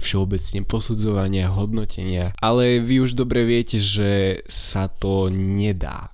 všeobecne 0.00 0.64
posudzovania, 0.64 1.52
hodnotenia. 1.52 2.32
Ale 2.40 2.80
vy 2.80 3.04
už 3.04 3.16
dobre 3.16 3.44
viete, 3.44 3.76
že 3.76 4.42
sa 4.48 4.88
to 4.88 5.28
nedá. 5.28 6.12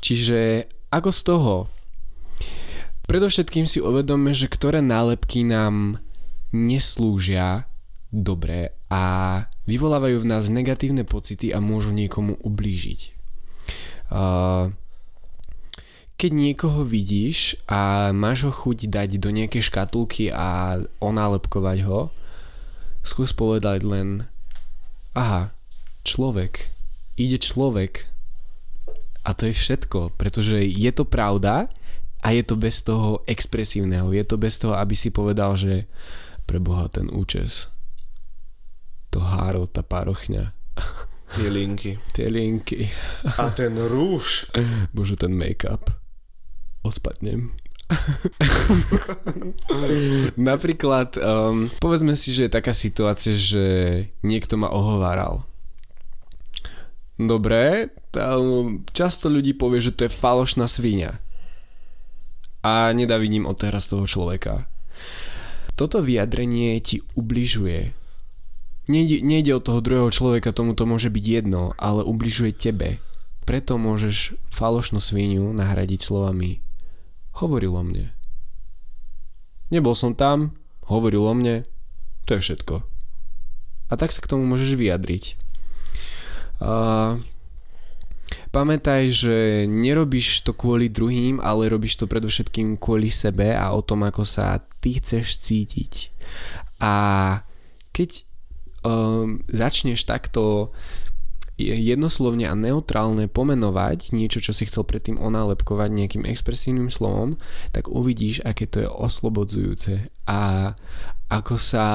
Čiže 0.00 0.70
ako 0.90 1.10
z 1.10 1.20
toho? 1.22 1.54
Predovšetkým 3.06 3.66
si 3.66 3.82
uvedome, 3.82 4.30
že 4.30 4.46
ktoré 4.46 4.78
nálepky 4.78 5.42
nám 5.42 5.98
neslúžia 6.54 7.69
dobré 8.10 8.74
a 8.90 9.02
vyvolávajú 9.70 10.26
v 10.26 10.30
nás 10.30 10.50
negatívne 10.50 11.06
pocity 11.06 11.54
a 11.54 11.62
môžu 11.62 11.94
niekomu 11.94 12.34
ublížiť. 12.42 13.00
Uh, 14.10 14.74
keď 16.18 16.30
niekoho 16.34 16.84
vidíš 16.84 17.56
a 17.70 18.12
máš 18.12 18.44
ho 18.44 18.52
chuť 18.52 18.90
dať 18.90 19.10
do 19.22 19.30
nejakej 19.32 19.62
škatulky 19.64 20.28
a 20.28 20.82
onálepkovať 21.00 21.78
ho, 21.86 22.12
skús 23.00 23.32
povedať 23.32 23.86
len 23.86 24.28
aha, 25.16 25.54
človek, 26.04 26.68
ide 27.16 27.40
človek. 27.40 28.04
A 29.24 29.32
to 29.32 29.48
je 29.48 29.54
všetko, 29.56 30.12
pretože 30.18 30.60
je 30.60 30.90
to 30.92 31.08
pravda 31.08 31.72
a 32.20 32.28
je 32.36 32.42
to 32.44 32.56
bez 32.58 32.84
toho 32.84 33.24
expresívneho, 33.24 34.12
je 34.12 34.24
to 34.26 34.36
bez 34.36 34.60
toho, 34.60 34.76
aby 34.76 34.92
si 34.92 35.08
povedal, 35.08 35.56
že 35.56 35.88
preboha 36.44 36.90
ten 36.92 37.08
účes 37.08 37.72
to 39.10 39.18
háro, 39.18 39.66
tá 39.66 39.82
párochňa. 39.82 40.54
Tie 41.30 41.46
linky. 41.46 41.98
Tie 42.10 42.26
linky. 42.26 42.90
A 43.38 43.54
ten 43.54 43.78
rúž. 43.78 44.50
Bože, 44.90 45.14
ten 45.14 45.30
make-up. 45.30 45.90
Odpadnem. 46.82 47.54
Napríklad, 50.38 51.18
um, 51.18 51.66
povedzme 51.82 52.14
si, 52.14 52.34
že 52.34 52.46
je 52.46 52.56
taká 52.56 52.74
situácia, 52.74 53.34
že 53.34 53.66
niekto 54.22 54.58
ma 54.58 54.70
ohováral. 54.70 55.46
Dobre, 57.20 57.92
tam 58.14 58.82
často 58.96 59.28
ľudí 59.28 59.52
povie, 59.52 59.84
že 59.84 59.92
to 59.92 60.08
je 60.08 60.16
falošná 60.16 60.64
svíňa. 60.64 61.20
A 62.64 62.92
nedavidím 62.96 63.44
od 63.44 63.58
teraz 63.58 63.90
toho 63.90 64.08
človeka. 64.08 64.66
Toto 65.76 66.00
vyjadrenie 66.00 66.80
ti 66.80 67.00
ubližuje 67.16 67.99
nejde, 68.90 69.22
nejde 69.22 69.54
od 69.54 69.62
toho 69.62 69.78
druhého 69.78 70.10
človeka, 70.10 70.50
tomu 70.50 70.74
to 70.74 70.82
môže 70.82 71.06
byť 71.06 71.24
jedno, 71.24 71.70
ale 71.78 72.02
ubližuje 72.02 72.50
tebe. 72.50 72.98
Preto 73.46 73.78
môžeš 73.78 74.34
falošnú 74.50 74.98
sviniu 74.98 75.54
nahradiť 75.54 76.02
slovami 76.02 76.58
hovoril 77.38 77.72
o 77.78 77.82
mne. 77.86 78.06
Nebol 79.70 79.94
som 79.94 80.18
tam, 80.18 80.58
hovoril 80.90 81.22
o 81.22 81.34
mne, 81.34 81.62
to 82.26 82.34
je 82.36 82.42
všetko. 82.42 82.82
A 83.90 83.92
tak 83.94 84.10
sa 84.10 84.22
k 84.22 84.30
tomu 84.30 84.46
môžeš 84.46 84.74
vyjadriť. 84.74 85.38
Uh, 86.60 87.22
pamätaj, 88.52 89.10
že 89.10 89.36
nerobíš 89.66 90.42
to 90.46 90.52
kvôli 90.54 90.90
druhým, 90.90 91.38
ale 91.40 91.70
robíš 91.70 91.98
to 91.98 92.10
predovšetkým 92.10 92.76
kvôli 92.76 93.08
sebe 93.10 93.54
a 93.54 93.70
o 93.74 93.80
tom, 93.82 94.06
ako 94.06 94.22
sa 94.26 94.62
ty 94.82 94.98
chceš 94.98 95.38
cítiť. 95.42 96.12
A 96.82 96.92
keď 97.90 98.29
um, 98.84 99.42
začneš 99.48 100.04
takto 100.04 100.72
jednoslovne 101.60 102.48
a 102.48 102.56
neutrálne 102.56 103.28
pomenovať 103.28 104.16
niečo, 104.16 104.40
čo 104.40 104.56
si 104.56 104.64
chcel 104.64 104.88
predtým 104.88 105.20
onálepkovať 105.20 105.92
nejakým 105.92 106.24
expresívnym 106.24 106.88
slovom, 106.88 107.36
tak 107.76 107.92
uvidíš, 107.92 108.40
aké 108.48 108.64
to 108.64 108.80
je 108.80 108.88
oslobodzujúce 108.88 110.08
a 110.24 110.72
ako 111.28 111.60
sa 111.60 111.86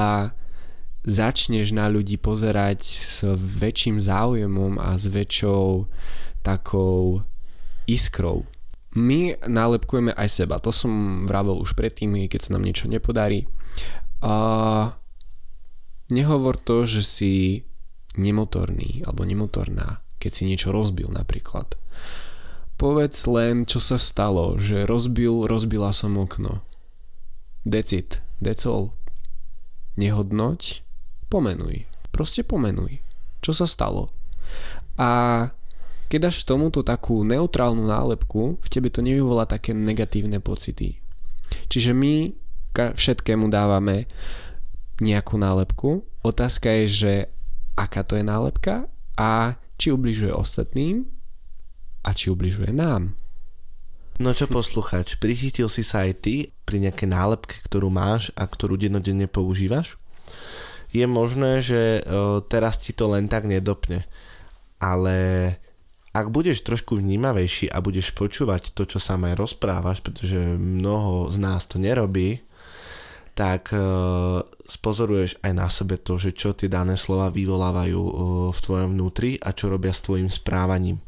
začneš 1.06 1.70
na 1.70 1.86
ľudí 1.86 2.18
pozerať 2.18 2.82
s 2.82 3.22
väčším 3.34 4.02
záujemom 4.02 4.78
a 4.82 4.98
s 4.98 5.06
väčšou 5.06 5.86
takou 6.42 7.22
iskrou. 7.86 8.42
My 8.96 9.36
nálepkujeme 9.44 10.16
aj 10.16 10.28
seba, 10.42 10.58
to 10.58 10.74
som 10.74 11.22
vravel 11.28 11.62
už 11.62 11.76
predtým, 11.78 12.16
keď 12.26 12.40
sa 12.48 12.54
nám 12.56 12.64
niečo 12.64 12.90
nepodarí. 12.90 13.46
A 14.24 14.34
Nehovor 16.06 16.54
to, 16.60 16.86
že 16.86 17.02
si 17.02 17.34
nemotorný 18.16 19.04
alebo 19.04 19.26
nemotorná, 19.26 20.00
keď 20.22 20.30
si 20.32 20.42
niečo 20.46 20.70
rozbil 20.70 21.10
napríklad. 21.12 21.74
Povedz 22.76 23.24
len, 23.26 23.64
čo 23.64 23.80
sa 23.80 23.96
stalo, 23.96 24.60
že 24.60 24.84
rozbil, 24.84 25.48
rozbila 25.48 25.96
som 25.96 26.20
okno. 26.20 26.60
Decit, 27.64 28.20
all. 28.68 28.92
Nehodnoť, 29.96 30.84
pomenuj. 31.32 31.88
Proste 32.12 32.44
pomenuj. 32.44 33.00
Čo 33.40 33.64
sa 33.64 33.66
stalo? 33.66 34.12
A 35.00 35.08
keď 36.06 36.30
dáš 36.30 36.46
tomuto 36.46 36.86
takú 36.86 37.26
neutrálnu 37.26 37.82
nálepku, 37.82 38.62
v 38.62 38.68
tebe 38.70 38.92
to 38.92 39.02
nevyvolá 39.02 39.48
také 39.48 39.74
negatívne 39.74 40.38
pocity. 40.38 41.00
Čiže 41.66 41.96
my 41.96 42.30
všetkému 42.76 43.48
dávame 43.48 44.06
nejakú 45.02 45.36
nálepku. 45.36 46.04
Otázka 46.24 46.72
je, 46.82 46.84
že 46.88 47.12
aká 47.76 48.00
to 48.02 48.16
je 48.16 48.24
nálepka 48.24 48.88
a 49.20 49.60
či 49.76 49.92
ubližuje 49.92 50.32
ostatným 50.32 51.04
a 52.06 52.16
či 52.16 52.32
ubližuje 52.32 52.72
nám. 52.72 53.12
No 54.16 54.32
čo 54.32 54.48
posluchač, 54.48 55.20
prichytil 55.20 55.68
si 55.68 55.84
sa 55.84 56.08
aj 56.08 56.24
ty 56.24 56.34
pri 56.64 56.80
nejakej 56.80 57.12
nálepke, 57.12 57.60
ktorú 57.68 57.92
máš 57.92 58.32
a 58.32 58.48
ktorú 58.48 58.80
dennodenne 58.80 59.28
používaš? 59.28 60.00
Je 60.88 61.04
možné, 61.04 61.60
že 61.60 62.00
teraz 62.48 62.80
ti 62.80 62.96
to 62.96 63.12
len 63.12 63.28
tak 63.28 63.44
nedopne, 63.44 64.08
ale 64.80 65.16
ak 66.16 66.32
budeš 66.32 66.64
trošku 66.64 66.96
vnímavejší 66.96 67.68
a 67.68 67.84
budeš 67.84 68.16
počúvať 68.16 68.72
to, 68.72 68.88
čo 68.88 68.96
sa 68.96 69.20
aj 69.20 69.36
rozprávaš, 69.36 70.00
pretože 70.00 70.40
mnoho 70.56 71.28
z 71.28 71.36
nás 71.36 71.68
to 71.68 71.76
nerobí, 71.76 72.40
tak 73.36 73.68
spozoruješ 74.66 75.40
aj 75.40 75.52
na 75.54 75.66
sebe 75.70 75.96
to, 75.96 76.18
že 76.20 76.34
čo 76.34 76.52
tie 76.52 76.66
dané 76.66 76.98
slova 76.98 77.30
vyvolávajú 77.32 78.02
v 78.52 78.58
tvojom 78.58 78.92
vnútri 78.92 79.38
a 79.40 79.54
čo 79.54 79.70
robia 79.72 79.94
s 79.94 80.04
tvojim 80.04 80.28
správaním. 80.28 81.00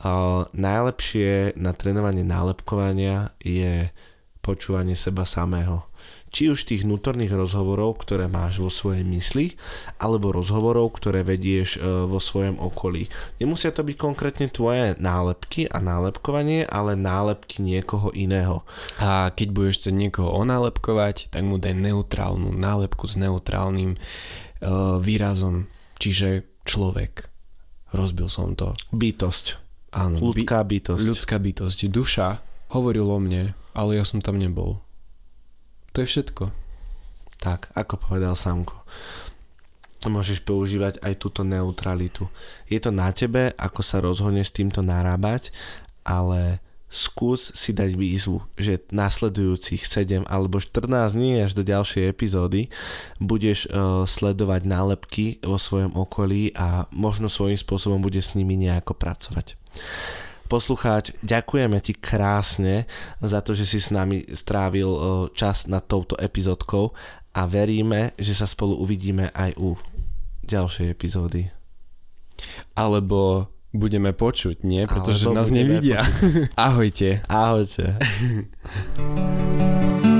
Uh, 0.00 0.48
najlepšie 0.56 1.60
na 1.60 1.76
trénovanie 1.76 2.24
nálepkovania 2.24 3.36
je 3.42 3.92
počúvanie 4.40 4.96
seba 4.96 5.28
samého. 5.28 5.89
Či 6.30 6.54
už 6.54 6.62
tých 6.62 6.86
vnútorných 6.86 7.34
rozhovorov, 7.34 8.06
ktoré 8.06 8.30
máš 8.30 8.62
vo 8.62 8.70
svojej 8.70 9.02
mysli, 9.02 9.58
alebo 9.98 10.30
rozhovorov, 10.30 10.94
ktoré 10.94 11.26
vedieš 11.26 11.82
uh, 11.82 12.06
vo 12.06 12.22
svojom 12.22 12.62
okolí. 12.62 13.10
Nemusia 13.42 13.74
to 13.74 13.82
byť 13.82 13.96
konkrétne 13.98 14.46
tvoje 14.46 14.94
nálepky 15.02 15.66
a 15.66 15.82
nálepkovanie, 15.82 16.70
ale 16.70 16.94
nálepky 16.94 17.66
niekoho 17.66 18.14
iného. 18.14 18.62
A 19.02 19.34
keď 19.34 19.48
budeš 19.50 19.74
chcieť 19.82 19.94
niekoho 19.98 20.30
onálepkovať, 20.38 21.34
tak 21.34 21.42
mu 21.42 21.58
daj 21.58 21.74
neutrálnu 21.74 22.54
nálepku 22.54 23.10
s 23.10 23.18
neutrálnym 23.18 23.98
uh, 23.98 25.02
výrazom, 25.02 25.66
čiže 25.98 26.46
človek. 26.62 27.26
Rozbil 27.90 28.30
som 28.30 28.54
to. 28.54 28.70
Bytosť. 28.94 29.58
Áno, 29.90 30.22
ľudská 30.22 30.62
bytosť. 30.62 31.02
Ľudská 31.02 31.36
bytosť. 31.42 31.90
Duša 31.90 32.38
hovoril 32.70 33.10
o 33.10 33.18
mne, 33.18 33.58
ale 33.74 33.98
ja 33.98 34.06
som 34.06 34.22
tam 34.22 34.38
nebol. 34.38 34.78
To 35.92 36.02
je 36.02 36.06
všetko. 36.06 36.54
Tak, 37.40 37.72
ako 37.72 37.94
povedal 37.96 38.36
Samko. 38.36 38.84
Môžeš 40.04 40.40
používať 40.44 41.00
aj 41.04 41.20
túto 41.20 41.44
neutralitu. 41.44 42.28
Je 42.68 42.80
to 42.80 42.88
na 42.88 43.12
tebe, 43.12 43.52
ako 43.56 43.80
sa 43.84 44.00
rozhodneš 44.00 44.52
s 44.52 44.56
týmto 44.56 44.80
narábať, 44.80 45.52
ale 46.04 46.64
skús 46.90 47.54
si 47.54 47.70
dať 47.70 47.94
výzvu, 47.94 48.42
že 48.58 48.82
nasledujúcich 48.90 49.86
7 49.86 50.26
alebo 50.26 50.58
14 50.58 51.14
dní 51.14 51.38
až 51.38 51.54
do 51.54 51.62
ďalšej 51.62 52.10
epizódy 52.10 52.66
budeš 53.22 53.70
uh, 53.70 54.02
sledovať 54.02 54.66
nálepky 54.66 55.38
vo 55.46 55.54
svojom 55.56 55.94
okolí 55.94 56.50
a 56.58 56.90
možno 56.90 57.30
svojím 57.30 57.56
spôsobom 57.56 58.02
bude 58.02 58.18
s 58.18 58.34
nimi 58.34 58.58
nejako 58.58 58.98
pracovať. 58.98 59.54
Poslucháč, 60.50 61.14
ďakujeme 61.22 61.78
ti 61.78 61.94
krásne 61.94 62.90
za 63.22 63.38
to, 63.38 63.54
že 63.54 63.70
si 63.70 63.78
s 63.78 63.94
nami 63.94 64.26
strávil 64.34 64.90
čas 65.30 65.70
nad 65.70 65.86
touto 65.86 66.18
epizódkou 66.18 66.90
a 67.38 67.46
veríme, 67.46 68.18
že 68.18 68.34
sa 68.34 68.50
spolu 68.50 68.74
uvidíme 68.74 69.30
aj 69.30 69.54
u 69.62 69.78
ďalšej 70.42 70.90
epizódy. 70.90 71.54
Alebo 72.74 73.46
budeme 73.70 74.10
počuť, 74.10 74.66
nie? 74.66 74.90
Pretože 74.90 75.30
Alebo 75.30 75.38
nás 75.38 75.54
nevidia. 75.54 76.02
Ahojte. 76.58 77.22
Ahojte. 77.30 77.94